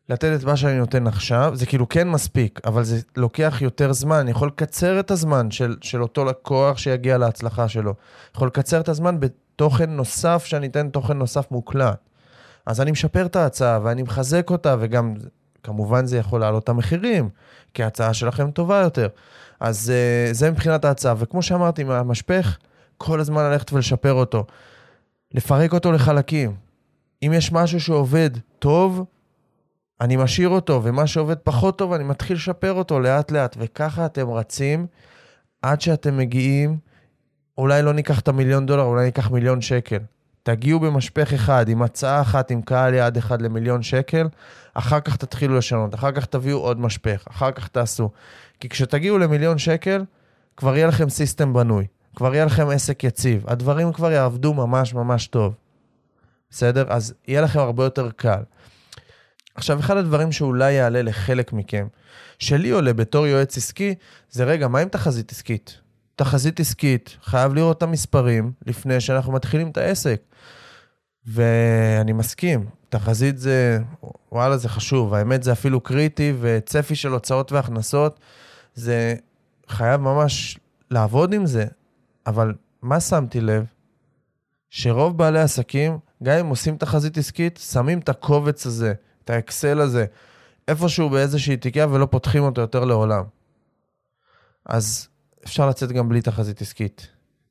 לתת 0.10 0.40
את 0.40 0.44
מה 0.44 0.58
שאני 0.58 0.78
נותן 0.78 1.08
עכשיו, 1.08 1.52
זה 1.56 1.66
כאילו 1.66 1.90
כן 1.90 2.10
מספיק, 2.10 2.60
אבל 2.66 2.84
זה 2.84 3.00
לוקח 3.18 3.58
יותר 3.62 3.94
זמן, 3.94 4.16
אני 4.16 4.32
יכול 4.32 4.48
לקצר 4.48 5.00
את 5.00 5.12
הזמן 5.12 5.52
של, 5.52 5.78
של 5.82 6.02
אותו 6.02 6.26
לקוח 6.26 6.78
שיגיע 6.78 7.18
להצלחה 7.18 7.68
שלו. 7.68 7.94
יכול 8.36 8.48
לקצר 8.48 8.80
את 8.80 8.90
הזמן 8.90 9.20
בתוכן 9.20 9.90
נוסף, 9.90 10.46
שאני 10.46 10.68
אתן 10.68 10.90
תוכן 10.90 11.18
נוסף 11.18 11.52
מוקלט. 11.52 12.00
אז 12.66 12.82
אני 12.82 12.92
משפר 12.92 13.26
את 13.26 13.36
ההצעה 13.36 13.80
ואני 13.84 14.04
מחזק 14.04 14.50
אותה, 14.50 14.76
וגם 14.80 15.14
כמובן 15.64 16.06
זה 16.06 16.18
יכול 16.18 16.40
לעלות 16.40 16.64
את 16.64 16.70
המחירים, 16.70 17.30
כי 17.74 17.84
ההצעה 17.84 18.14
שלכם 18.14 18.52
טובה 18.52 18.82
יותר. 18.82 19.08
אז 19.60 19.92
uh, 19.92 20.34
זה 20.34 20.52
מבחינת 20.52 20.86
ההצעה, 20.86 21.14
וכמו 21.18 21.42
שאמרתי, 21.42 21.84
מהמשפך, 21.84 22.58
כל 22.98 23.20
הזמן 23.20 23.44
ללכת 23.44 23.74
ולשפר 23.74 24.14
אותו. 24.14 24.46
לפרק 25.34 25.74
אותו 25.74 25.92
לחלקים. 25.92 26.56
אם 27.24 27.34
יש 27.34 27.52
משהו 27.52 27.80
שעובד 27.80 28.30
טוב, 28.60 29.06
אני 30.02 30.18
משאיר 30.18 30.50
אותו, 30.50 30.82
ומה 30.84 31.08
שעובד 31.08 31.38
פחות 31.38 31.78
טוב, 31.78 31.94
אני 31.94 32.04
מתחיל 32.04 32.36
לשפר 32.36 32.74
אותו 32.74 33.00
לאט-לאט, 33.00 33.56
וככה 33.60 34.06
אתם 34.06 34.30
רצים 34.30 34.88
עד 35.62 35.82
שאתם 35.82 36.18
מגיעים, 36.18 36.78
אולי 37.58 37.82
לא 37.82 37.94
ניקח 37.94 38.20
את 38.20 38.28
המיליון 38.28 38.66
דולר, 38.66 38.84
אולי 38.84 39.06
ניקח 39.06 39.32
מיליון 39.32 39.62
שקל. 39.62 40.00
תגיעו 40.44 40.80
במשפך 40.80 41.34
אחד, 41.34 41.70
עם 41.70 41.82
הצעה 41.82 42.22
אחת, 42.22 42.52
עם 42.52 42.62
קהל 42.62 42.94
יעד 42.94 43.18
אחד 43.18 43.42
למיליון 43.42 43.82
שקל, 43.82 44.28
אחר 44.74 45.00
כך 45.00 45.16
תתחילו 45.16 45.58
לשנות, 45.58 45.96
אחר 45.96 46.12
כך 46.12 46.26
תביאו 46.26 46.58
עוד 46.58 46.80
משפך, 46.80 47.24
אחר 47.30 47.52
כך 47.52 47.68
תעשו. 47.68 48.10
כי 48.60 48.70
כשתגיעו 48.70 49.18
למיליון 49.18 49.58
שקל, 49.58 50.04
כבר 50.58 50.76
יהיה 50.76 50.88
לכם 50.88 51.10
סיסטם 51.10 51.54
בנוי, 51.54 51.88
כבר 52.16 52.36
יהיה 52.36 52.46
לכם 52.46 52.70
עסק 52.70 53.04
יציב, 53.04 53.44
הדברים 53.48 53.94
כבר 53.94 54.12
יעבדו 54.12 54.54
ממש 54.54 54.94
ממש 54.94 55.28
טוב. 55.28 55.54
בסדר? 56.52 56.86
אז 56.90 57.14
יהיה 57.28 57.42
לכם 57.42 57.60
הרבה 57.60 57.84
יותר 57.84 58.10
קל. 58.12 58.42
עכשיו, 59.60 59.80
אחד 59.80 59.98
הדברים 59.98 60.32
שאולי 60.32 60.72
יעלה 60.72 61.02
לחלק 61.02 61.54
מכם, 61.54 61.88
שלי 62.40 62.70
עולה 62.70 62.94
בתור 62.94 63.28
יועץ 63.28 63.58
עסקי, 63.58 63.96
זה 64.32 64.44
רגע, 64.44 64.68
מה 64.68 64.80
עם 64.80 64.90
תחזית 64.90 65.32
עסקית? 65.32 65.78
תחזית 66.16 66.60
עסקית, 66.60 67.18
חייב 67.24 67.54
לראות 67.54 67.78
את 67.78 67.84
המספרים 67.84 68.52
לפני 68.66 69.02
שאנחנו 69.02 69.34
מתחילים 69.34 69.70
את 69.70 69.78
העסק. 69.78 70.22
ואני 71.26 72.14
מסכים, 72.14 72.66
תחזית 72.90 73.38
זה, 73.38 73.80
וואלה, 74.32 74.58
זה 74.58 74.70
חשוב, 74.70 75.14
האמת 75.14 75.44
זה 75.44 75.52
אפילו 75.52 75.82
קריטי, 75.82 76.34
וצפי 76.40 76.96
של 76.96 77.12
הוצאות 77.12 77.52
והכנסות, 77.52 78.20
זה 78.76 79.16
חייב 79.68 80.02
ממש 80.02 80.60
לעבוד 80.92 81.34
עם 81.34 81.46
זה. 81.46 81.66
אבל 82.28 82.54
מה 82.82 83.00
שמתי 83.00 83.42
לב? 83.42 83.66
שרוב 84.70 85.18
בעלי 85.18 85.40
עסקים, 85.40 85.98
גם 86.24 86.38
אם 86.38 86.48
עושים 86.48 86.78
תחזית 86.78 87.18
עסקית, 87.18 87.60
שמים 87.72 88.00
את 88.00 88.10
הקובץ 88.10 88.66
הזה, 88.66 88.94
את 89.24 89.30
האקסל 89.30 89.82
הזה, 89.82 90.06
איפשהו 90.68 91.10
באיזושהי 91.10 91.58
תיקייה 91.58 91.88
ולא 91.88 92.06
פותחים 92.06 92.44
אותו 92.44 92.62
יותר 92.62 92.86
לעולם. 92.86 93.24
אז 94.66 95.08
אפשר 95.46 95.70
לצאת 95.70 95.92
גם 95.92 96.10
בלי 96.10 96.22
תחזית 96.22 96.62
עסקית. 96.62 97.08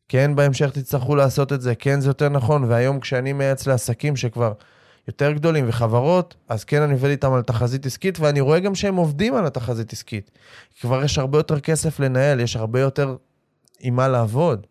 כן, 0.09 0.37
בהמשך 0.37 0.71
תצטרכו 0.71 1.17
לעשות 1.17 1.53
את 1.53 1.61
זה, 1.61 1.75
כן, 1.75 2.01
זה 2.01 2.11
יותר 2.11 2.29
נכון, 2.29 2.65
והיום 2.65 3.01
כשאני 3.01 3.33
מייעץ 3.33 3.67
לעסקים 3.67 4.17
שכבר 4.17 4.53
יותר 5.09 5.33
גדולים 5.33 5.65
וחברות, 5.69 6.35
אז 6.49 6.65
כן, 6.65 6.83
אני 6.83 6.93
עובד 6.93 7.09
איתם 7.09 7.33
על 7.33 7.43
תחזית 7.43 7.87
עסקית, 7.87 8.21
ואני 8.21 8.41
רואה 8.41 8.61
גם 8.61 8.75
שהם 8.75 8.97
עובדים 8.97 9.35
על 9.35 9.47
התחזית 9.47 9.93
עסקית. 9.93 10.31
כבר 10.81 11.05
יש 11.05 11.19
הרבה 11.19 11.39
יותר 11.39 11.61
כסף 11.61 12.01
לנהל, 12.01 12.41
יש 12.41 12.57
הרבה 12.57 12.81
יותר 12.81 13.17
עם 13.81 13.97
מה 13.97 14.09
לעבוד. 14.09 14.67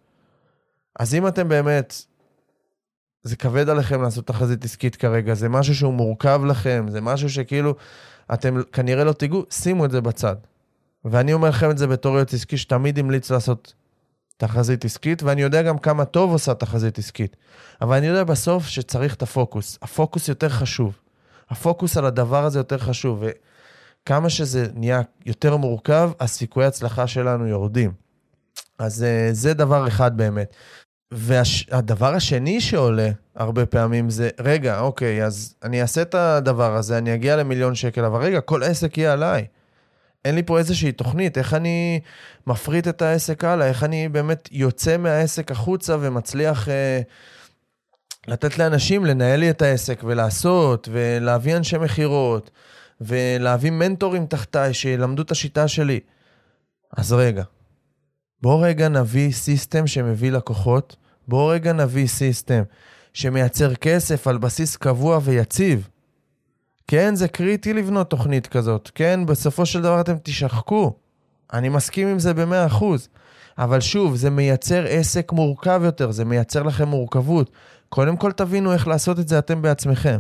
אז 1.00 1.16
אם 1.16 1.28
אתם 1.28 1.50
באמת, 1.50 2.06
זה 3.28 3.36
כבד 3.36 3.70
עליכם 3.70 4.02
לעשות 4.02 4.28
תחזית 4.28 4.66
עסקית 4.66 4.96
כרגע, 4.96 5.34
זה 5.34 5.50
משהו 5.50 5.76
שהוא 5.76 5.94
מורכב 5.94 6.42
לכם, 6.46 6.86
זה 6.90 7.02
משהו 7.02 7.30
שכאילו, 7.30 7.76
אתם 8.34 8.62
כנראה 8.72 9.04
לא 9.04 9.14
תיגעו, 9.14 9.46
שימו 9.50 9.86
את 9.86 9.92
זה 9.92 10.02
בצד. 10.02 10.36
ואני 11.06 11.34
אומר 11.34 11.50
לכם 11.50 11.72
את 11.72 11.78
זה 11.78 11.88
בתור 11.88 12.16
יועץ 12.16 12.34
עסקי, 12.34 12.58
שתמיד 12.58 13.00
המליץ 13.00 13.32
לעשות 13.32 13.74
תחזית 14.38 14.86
עסקית, 14.86 15.24
ואני 15.24 15.42
יודע 15.42 15.62
גם 15.62 15.78
כמה 15.78 16.06
טוב 16.06 16.32
עושה 16.32 16.54
תחזית 16.54 16.98
עסקית. 17.00 17.36
אבל 17.82 17.98
אני 17.98 18.08
יודע 18.08 18.24
בסוף 18.24 18.68
שצריך 18.68 19.16
את 19.16 19.22
הפוקוס. 19.22 19.78
הפוקוס 19.82 20.28
יותר 20.28 20.50
חשוב. 20.50 20.98
הפוקוס 21.50 21.98
על 21.98 22.06
הדבר 22.06 22.46
הזה 22.46 22.60
יותר 22.60 22.78
חשוב, 22.78 23.24
וכמה 24.04 24.30
שזה 24.30 24.68
נהיה 24.74 25.02
יותר 25.26 25.58
מורכב, 25.58 26.12
הסיכויי 26.20 26.68
הצלחה 26.68 27.08
שלנו 27.08 27.48
יורדים. 27.48 27.92
אז 28.80 29.06
uh, 29.06 29.34
זה 29.34 29.54
דבר 29.54 29.88
אחד 29.88 30.18
באמת. 30.18 30.56
והדבר. 31.12 32.14
השני 32.14 32.62
שעולה 32.62 33.10
הרבה 33.36 33.66
פעמים 33.66 34.10
זה, 34.10 34.30
רגע, 34.40 34.80
אוקיי, 34.80 35.26
אז 35.26 35.56
אני 35.64 35.82
אעשה 35.82 36.02
את 36.02 36.16
הדבר 36.16 36.76
הזה, 36.76 36.98
אני 36.98 37.14
אגיע 37.14 37.36
למיליון 37.36 37.76
שקל, 37.76 38.06
אבל 38.06 38.22
רגע, 38.22 38.42
כל 38.42 38.64
עסק 38.64 38.98
יהיה 38.98 39.14
עליי. 39.14 39.46
אין 40.26 40.36
לי 40.36 40.44
פה 40.44 40.58
איזושהי 40.58 40.92
תוכנית, 40.92 41.38
איך 41.38 41.54
אני 41.54 42.00
מפריט 42.48 42.88
את 42.88 43.02
העסק 43.02 43.44
הלאה, 43.44 43.68
איך 43.68 43.84
אני 43.84 44.10
באמת 44.10 44.50
יוצא 44.52 44.98
מהעסק 44.98 45.52
החוצה 45.52 45.96
ומצליח 46.00 46.70
אה, 46.70 47.02
לתת 48.28 48.58
לאנשים 48.58 49.06
לנהל 49.06 49.40
לי 49.40 49.50
את 49.50 49.62
העסק 49.62 50.02
ולעשות, 50.04 50.90
ולהביא 50.92 51.58
אנשי 51.58 51.78
מכירות, 51.78 52.52
ולהביא 53.02 53.72
מנטורים 53.72 54.26
תחתיי 54.26 54.74
שילמדו 54.74 55.22
את 55.22 55.32
השיטה 55.32 55.68
שלי. 55.68 56.00
אז 56.98 57.14
רגע, 57.14 57.44
בוא 58.42 58.66
רגע 58.66 58.90
נביא 58.90 59.32
system 59.32 59.88
שמביא 59.88 60.32
לקוחות, 60.32 60.96
בוא 61.28 61.54
רגע 61.54 61.74
נביא 61.74 62.08
system 62.08 62.64
שמייצר 63.14 63.76
כסף 63.76 64.28
על 64.28 64.38
בסיס 64.38 64.76
קבוע 64.76 65.20
ויציב. 65.24 65.88
כן, 66.88 67.16
זה 67.16 67.28
קריטי 67.28 67.74
לבנות 67.74 68.10
תוכנית 68.10 68.48
כזאת. 68.48 68.92
כן, 68.96 69.26
בסופו 69.26 69.66
של 69.66 69.82
דבר 69.82 70.02
אתם 70.02 70.16
תשחקו. 70.24 70.94
אני 71.54 71.70
מסכים 71.70 72.08
עם 72.08 72.20
זה 72.20 72.34
במאה 72.34 72.66
אחוז. 72.66 73.10
אבל 73.58 73.80
שוב, 73.80 74.16
זה 74.16 74.30
מייצר 74.30 74.86
עסק 74.90 75.32
מורכב 75.32 75.82
יותר, 75.84 76.12
זה 76.12 76.26
מייצר 76.26 76.64
לכם 76.64 76.88
מורכבות. 76.88 77.52
קודם 77.90 78.18
כל 78.18 78.32
תבינו 78.32 78.74
איך 78.74 78.88
לעשות 78.88 79.20
את 79.20 79.28
זה 79.28 79.40
אתם 79.40 79.62
בעצמכם. 79.62 80.20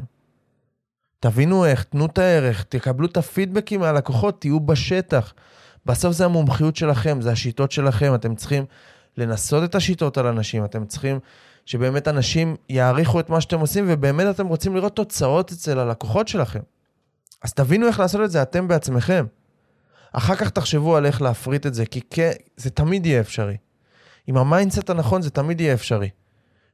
תבינו 1.20 1.66
איך, 1.66 1.84
תנו 1.84 2.06
את 2.06 2.18
הערך, 2.18 2.64
תקבלו 2.70 3.08
את 3.08 3.18
הפידבקים 3.18 3.80
מהלקוחות, 3.80 4.42
תהיו 4.42 4.60
בשטח. 4.60 5.34
בסוף 5.88 6.14
זה 6.14 6.26
המומחיות 6.26 6.76
שלכם, 6.76 7.22
זה 7.22 7.32
השיטות 7.32 7.72
שלכם, 7.72 8.16
אתם 8.16 8.36
צריכים 8.36 8.66
לנסות 9.18 9.64
את 9.64 9.76
השיטות 9.76 10.18
על 10.18 10.28
אנשים, 10.28 10.66
אתם 10.66 10.86
צריכים 10.86 11.20
שבאמת 11.66 12.08
אנשים 12.08 12.56
יעריכו 12.70 13.20
את 13.20 13.30
מה 13.30 13.42
שאתם 13.42 13.60
עושים, 13.60 13.86
ובאמת 13.88 14.36
אתם 14.36 14.48
רוצים 14.48 14.76
לראות 14.76 14.96
תוצאות 14.96 15.52
אצל 15.52 15.80
הלקוחות 15.80 16.28
שלכם. 16.28 16.60
אז 17.44 17.54
תבינו 17.54 17.88
איך 17.88 18.00
לעשות 18.00 18.22
את 18.22 18.32
זה 18.32 18.42
אתם 18.42 18.68
בעצמכם. 18.68 19.26
אחר 20.14 20.36
כך 20.36 20.50
תחשבו 20.50 20.96
על 20.96 21.06
איך 21.06 21.22
להפריט 21.22 21.66
את 21.66 21.74
זה, 21.74 21.86
כי 21.86 22.02
כן, 22.10 22.32
זה 22.58 22.70
תמיד 22.70 23.06
יהיה 23.06 23.20
אפשרי. 23.20 23.58
עם 24.28 24.38
ה 24.38 24.44
mindset 24.44 24.90
הנכון 24.90 25.22
זה 25.22 25.30
תמיד 25.30 25.62
יהיה 25.62 25.74
אפשרי. 25.74 26.10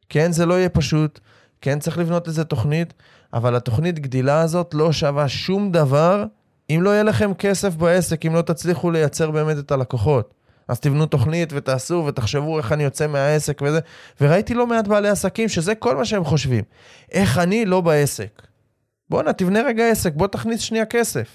כן, 0.10 0.32
זה 0.32 0.46
לא 0.46 0.54
יהיה 0.54 0.70
פשוט, 0.70 1.20
כן, 1.62 1.80
צריך 1.80 1.98
לבנות 1.98 2.28
לזה 2.28 2.44
תוכנית, 2.44 2.94
אבל 3.34 3.56
התוכנית 3.56 4.00
גדילה 4.00 4.42
הזאת 4.42 4.74
לא 4.74 4.92
שווה 4.92 5.28
שום 5.28 5.72
דבר 5.72 6.26
אם 6.76 6.82
לא 6.82 6.90
יהיה 6.90 7.04
לכם 7.04 7.34
כסף 7.34 7.76
בעסק, 7.76 8.26
אם 8.26 8.36
לא 8.36 8.42
תצליחו 8.42 8.92
לייצר 8.92 9.32
באמת 9.32 9.58
את 9.58 9.72
הלקוחות. 9.72 10.34
אז 10.68 10.80
תבנו 10.80 11.06
תוכנית 11.06 11.50
ותעשו 11.54 12.04
ותחשבו 12.08 12.58
איך 12.58 12.72
אני 12.72 12.84
יוצא 12.84 13.08
מהעסק 13.08 13.62
וזה. 13.62 13.80
וראיתי 14.22 14.54
לא 14.54 14.68
מעט 14.68 14.88
בעלי 14.88 15.10
עסקים 15.10 15.50
שזה 15.50 15.76
כל 15.76 15.96
מה 15.96 16.06
שהם 16.06 16.24
חושבים. 16.24 16.64
איך 17.12 17.38
אני 17.38 17.66
לא 17.66 17.82
בעסק? 17.82 18.42
בואנה, 19.10 19.34
תבנה 19.34 19.62
רגע 19.62 19.90
עסק, 19.90 20.14
בוא 20.14 20.28
תכניס 20.28 20.62
שנייה 20.62 20.86
כסף. 20.86 21.28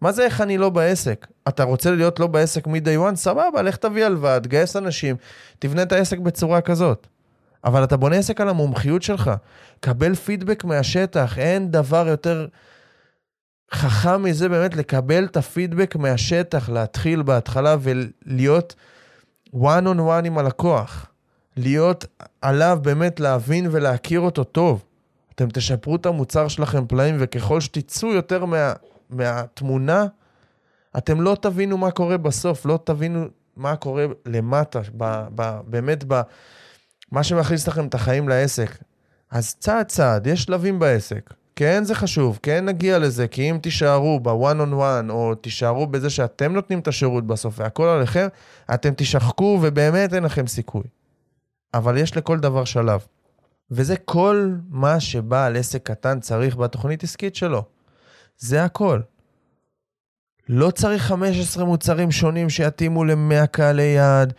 מה 0.00 0.12
זה 0.12 0.24
איך 0.24 0.40
אני 0.40 0.58
לא 0.58 0.70
בעסק? 0.70 1.26
אתה 1.48 1.62
רוצה 1.62 1.90
להיות 1.90 2.20
לא 2.20 2.26
בעסק 2.26 2.66
מ-day 2.66 3.12
one? 3.12 3.16
סבבה, 3.16 3.62
לך 3.62 3.76
תביא 3.76 4.04
הלוואה, 4.04 4.40
תגייס 4.40 4.76
אנשים, 4.76 5.16
תבנה 5.58 5.82
את 5.82 5.92
העסק 5.92 6.18
בצורה 6.18 6.60
כזאת. 6.60 7.06
אבל 7.64 7.84
אתה 7.84 7.96
בונה 7.96 8.16
עסק 8.16 8.40
על 8.40 8.48
המומחיות 8.48 9.02
שלך. 9.02 9.30
קבל 9.80 10.14
פידבק 10.14 10.64
מהשטח, 10.64 11.38
אין 11.38 11.70
דבר 11.70 12.08
יותר 12.08 12.46
חכם 13.72 14.22
מזה 14.22 14.48
באמת 14.48 14.76
לקבל 14.76 15.24
את 15.24 15.36
הפידבק 15.36 15.96
מהשטח, 15.96 16.68
להתחיל 16.68 17.22
בהתחלה 17.22 17.76
ולהיות 17.80 18.74
one 19.54 19.84
on 19.84 19.98
one 19.98 20.26
עם 20.26 20.38
הלקוח. 20.38 21.06
להיות 21.56 22.04
עליו 22.42 22.78
באמת 22.82 23.20
להבין 23.20 23.68
ולהכיר 23.70 24.20
אותו 24.20 24.44
טוב. 24.44 24.84
אתם 25.34 25.48
תשפרו 25.52 25.96
את 25.96 26.06
המוצר 26.06 26.48
שלכם 26.48 26.86
פלאים, 26.86 27.16
וככל 27.18 27.60
שתצאו 27.60 28.08
יותר 28.08 28.44
מה, 28.44 28.72
מהתמונה, 29.10 30.06
אתם 30.98 31.20
לא 31.20 31.36
תבינו 31.40 31.78
מה 31.78 31.90
קורה 31.90 32.16
בסוף, 32.16 32.66
לא 32.66 32.78
תבינו 32.84 33.24
מה 33.56 33.76
קורה 33.76 34.06
למטה, 34.26 34.80
ב, 34.96 35.26
ב, 35.34 35.60
באמת 35.66 36.04
ב... 36.08 36.20
מה 37.12 37.22
שמכניס 37.22 37.68
לכם 37.68 37.86
את 37.86 37.94
החיים 37.94 38.28
לעסק. 38.28 38.78
אז 39.30 39.54
צעד 39.54 39.86
צעד, 39.86 40.26
יש 40.26 40.42
שלבים 40.42 40.78
בעסק. 40.78 41.34
כן 41.58 41.84
זה 41.84 41.94
חשוב, 41.94 42.38
כן 42.42 42.64
נגיע 42.64 42.98
לזה, 42.98 43.28
כי 43.28 43.50
אם 43.50 43.58
תישארו 43.62 44.20
ב-one 44.20 44.60
on 44.60 44.72
one, 44.72 45.10
או 45.10 45.34
תישארו 45.34 45.86
בזה 45.86 46.10
שאתם 46.10 46.52
נותנים 46.52 46.78
את 46.78 46.88
השירות 46.88 47.26
בסוף 47.26 47.54
והכל 47.58 47.86
עליכם, 47.86 48.26
אתם 48.74 48.90
תשחקו 48.96 49.58
ובאמת 49.62 50.14
אין 50.14 50.24
לכם 50.24 50.46
סיכוי. 50.46 50.82
אבל 51.74 51.96
יש 51.96 52.16
לכל 52.16 52.38
דבר 52.38 52.64
שלב. 52.64 53.00
וזה 53.70 53.96
כל 53.96 54.52
מה 54.68 55.00
שבעל 55.00 55.56
עסק 55.56 55.82
קטן 55.82 56.20
צריך 56.20 56.56
בתוכנית 56.56 57.04
עסקית 57.04 57.36
שלו. 57.36 57.64
זה 58.38 58.64
הכל. 58.64 59.00
לא 60.48 60.70
צריך 60.70 61.02
15 61.02 61.64
מוצרים 61.64 62.10
שונים 62.10 62.50
שיתאימו 62.50 63.04
ל-100 63.04 63.46
קהלי 63.46 63.82
יעד, 63.82 64.32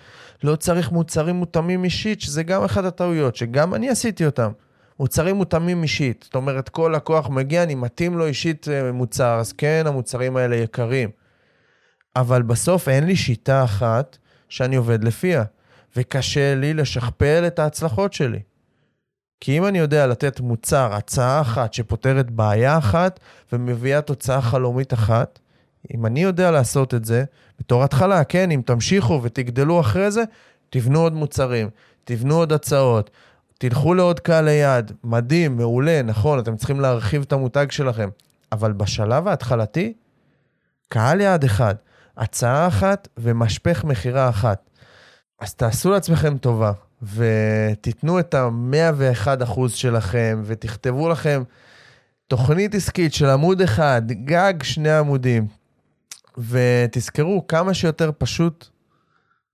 לא 0.43 0.55
צריך 0.55 0.91
מוצרים 0.91 1.35
מותאמים 1.35 1.83
אישית, 1.83 2.21
שזה 2.21 2.43
גם 2.43 2.63
אחת 2.63 2.83
הטעויות, 2.83 3.35
שגם 3.35 3.75
אני 3.75 3.89
עשיתי 3.89 4.25
אותם. 4.25 4.51
מוצרים 4.99 5.35
מותאמים 5.35 5.83
אישית. 5.83 6.23
זאת 6.23 6.35
אומרת, 6.35 6.69
כל 6.69 6.93
לקוח 6.95 7.29
מגיע, 7.29 7.63
אני 7.63 7.75
מתאים 7.75 8.17
לו 8.17 8.25
אישית 8.25 8.67
אה, 8.67 8.91
מוצר, 8.91 9.39
אז 9.39 9.53
כן, 9.53 9.83
המוצרים 9.85 10.37
האלה 10.37 10.55
יקרים. 10.55 11.09
אבל 12.15 12.41
בסוף 12.41 12.89
אין 12.89 13.03
לי 13.03 13.15
שיטה 13.15 13.63
אחת 13.63 14.17
שאני 14.49 14.75
עובד 14.75 15.03
לפיה, 15.03 15.43
וקשה 15.95 16.55
לי 16.55 16.73
לשכפל 16.73 17.43
את 17.47 17.59
ההצלחות 17.59 18.13
שלי. 18.13 18.39
כי 19.41 19.57
אם 19.57 19.65
אני 19.65 19.79
יודע 19.79 20.07
לתת 20.07 20.39
מוצר, 20.39 20.93
הצעה 20.93 21.41
אחת 21.41 21.73
שפותרת 21.73 22.31
בעיה 22.31 22.77
אחת 22.77 23.19
ומביאה 23.53 24.01
תוצאה 24.01 24.41
חלומית 24.41 24.93
אחת, 24.93 25.39
אם 25.93 26.05
אני 26.05 26.23
יודע 26.23 26.51
לעשות 26.51 26.93
את 26.93 27.05
זה, 27.05 27.23
בתור 27.59 27.83
התחלה, 27.83 28.23
כן, 28.23 28.51
אם 28.51 28.61
תמשיכו 28.65 29.19
ותגדלו 29.23 29.79
אחרי 29.79 30.11
זה, 30.11 30.23
תבנו 30.69 30.99
עוד 30.99 31.13
מוצרים, 31.13 31.69
תבנו 32.03 32.35
עוד 32.35 32.53
הצעות, 32.53 33.09
תלכו 33.61 33.93
לעוד 33.93 34.19
קהלי 34.19 34.51
יעד, 34.51 34.91
מדהים, 35.03 35.57
מעולה, 35.57 36.01
נכון, 36.01 36.39
אתם 36.39 36.55
צריכים 36.55 36.79
להרחיב 36.79 37.21
את 37.21 37.33
המותג 37.33 37.71
שלכם, 37.71 38.09
אבל 38.51 38.73
בשלב 38.73 39.27
ההתחלתי, 39.27 39.93
קהל 40.87 41.21
יעד 41.21 41.43
אחד, 41.43 41.75
הצעה 42.17 42.67
אחת 42.67 43.07
ומשפך 43.17 43.83
מכירה 43.83 44.29
אחת. 44.29 44.69
אז 45.39 45.53
תעשו 45.53 45.91
לעצמכם 45.91 46.37
טובה, 46.37 46.71
ותיתנו 47.01 48.19
את 48.19 48.33
ה-101% 48.33 49.59
שלכם, 49.67 50.41
ותכתבו 50.45 51.09
לכם 51.09 51.43
תוכנית 52.27 52.75
עסקית 52.75 53.13
של 53.13 53.29
עמוד 53.29 53.61
אחד, 53.61 54.01
גג 54.11 54.63
שני 54.63 54.97
עמודים, 54.97 55.47
ותזכרו, 56.37 57.47
כמה 57.47 57.73
שיותר 57.73 58.11
פשוט 58.17 58.67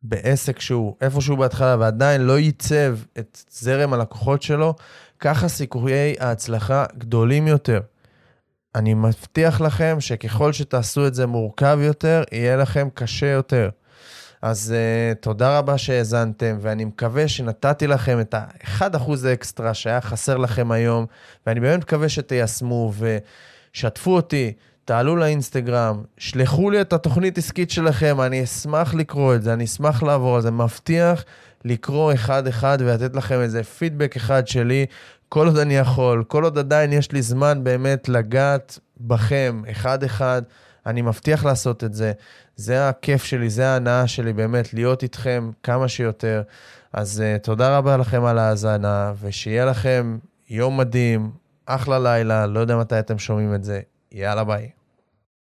בעסק 0.10 0.60
שהוא 0.60 0.96
איפשהו 1.02 1.38
בהתחלה 1.38 1.76
ועדיין 1.80 2.22
לא 2.22 2.40
ייצב 2.40 2.98
את 3.20 3.44
זרם 3.52 3.94
הלקוחות 3.94 4.42
שלו, 4.42 4.74
ככה 5.20 5.48
סיכויי 5.48 6.16
ההצלחה 6.20 6.86
גדולים 6.98 7.48
יותר. 7.48 7.80
אני 8.76 8.94
מבטיח 8.94 9.62
לכם 9.62 9.98
שככל 10.00 10.54
שתעשו 10.54 11.08
את 11.08 11.16
זה 11.16 11.26
מורכב 11.26 11.80
יותר, 11.82 12.24
יהיה 12.32 12.58
לכם 12.58 12.88
קשה 12.94 13.28
יותר. 13.28 13.70
אז 14.42 14.74
uh, 14.74 15.16
תודה 15.22 15.58
רבה 15.58 15.78
שהאזנתם, 15.78 16.58
ואני 16.62 16.86
מקווה 16.86 17.28
שנתתי 17.28 17.88
לכם 17.88 18.20
את 18.20 18.34
ה-1% 18.34 19.12
אקסטרה 19.34 19.74
שהיה 19.74 20.02
חסר 20.02 20.38
לכם 20.38 20.72
היום, 20.72 21.06
ואני 21.48 21.60
באמת 21.60 21.80
מקווה 21.80 22.10
שתיישמו 22.10 22.94
ושתפו 23.74 24.16
אותי, 24.16 24.54
תעלו 24.86 25.16
לאינסטגרם, 25.16 26.04
שלחו 26.18 26.70
לי 26.70 26.82
את 26.82 26.94
התוכנית 26.94 27.38
עסקית 27.38 27.72
שלכם, 27.72 28.22
אני 28.22 28.44
אשמח 28.44 28.94
לקרוא 28.94 29.36
את 29.36 29.44
זה, 29.44 29.54
אני 29.54 29.64
אשמח 29.64 30.04
לעבור 30.04 30.36
על 30.36 30.42
זה, 30.42 30.52
מבטיח 30.52 31.24
לקרוא 31.66 32.14
אחד-אחד 32.14 32.78
ולתת 32.82 33.16
לכם 33.16 33.42
איזה 33.42 33.64
פידבק 33.64 34.16
אחד 34.16 34.48
שלי, 34.48 34.86
כל 35.30 35.48
עוד 35.48 35.58
אני 35.58 35.78
יכול, 35.78 36.24
כל 36.28 36.44
עוד 36.44 36.58
עדיין 36.58 36.94
יש 36.94 37.12
לי 37.12 37.22
זמן 37.22 37.64
באמת 37.64 38.10
לגעת 38.10 38.80
בכם 38.98 39.62
אחד-אחד, 39.72 40.42
אני 40.86 41.02
מבטיח 41.02 41.46
לעשות 41.46 41.84
את 41.84 41.94
זה. 41.94 42.12
זה 42.56 42.90
הכיף 42.90 43.24
שלי, 43.24 43.50
זה 43.50 43.68
ההנאה 43.68 44.08
שלי 44.08 44.34
באמת, 44.34 44.74
להיות 44.74 45.04
איתכם 45.04 45.52
כמה 45.64 45.88
שיותר. 45.88 46.42
אז 46.94 47.24
uh, 47.24 47.44
תודה 47.44 47.78
רבה 47.78 47.98
לכם 47.98 48.26
על 48.26 48.38
ההאזנה, 48.38 49.14
ושיהיה 49.22 49.66
לכם 49.66 50.18
יום 50.50 50.78
מדהים, 50.78 51.32
אחלה 51.66 52.00
לילה, 52.00 52.48
לא 52.48 52.60
יודע 52.60 52.78
מתי 52.78 53.00
אתם 53.00 53.20
שומעים 53.20 53.56
את 53.56 53.64
זה. 53.64 53.82
יאללה 54.16 54.44
ביי. 54.44 54.70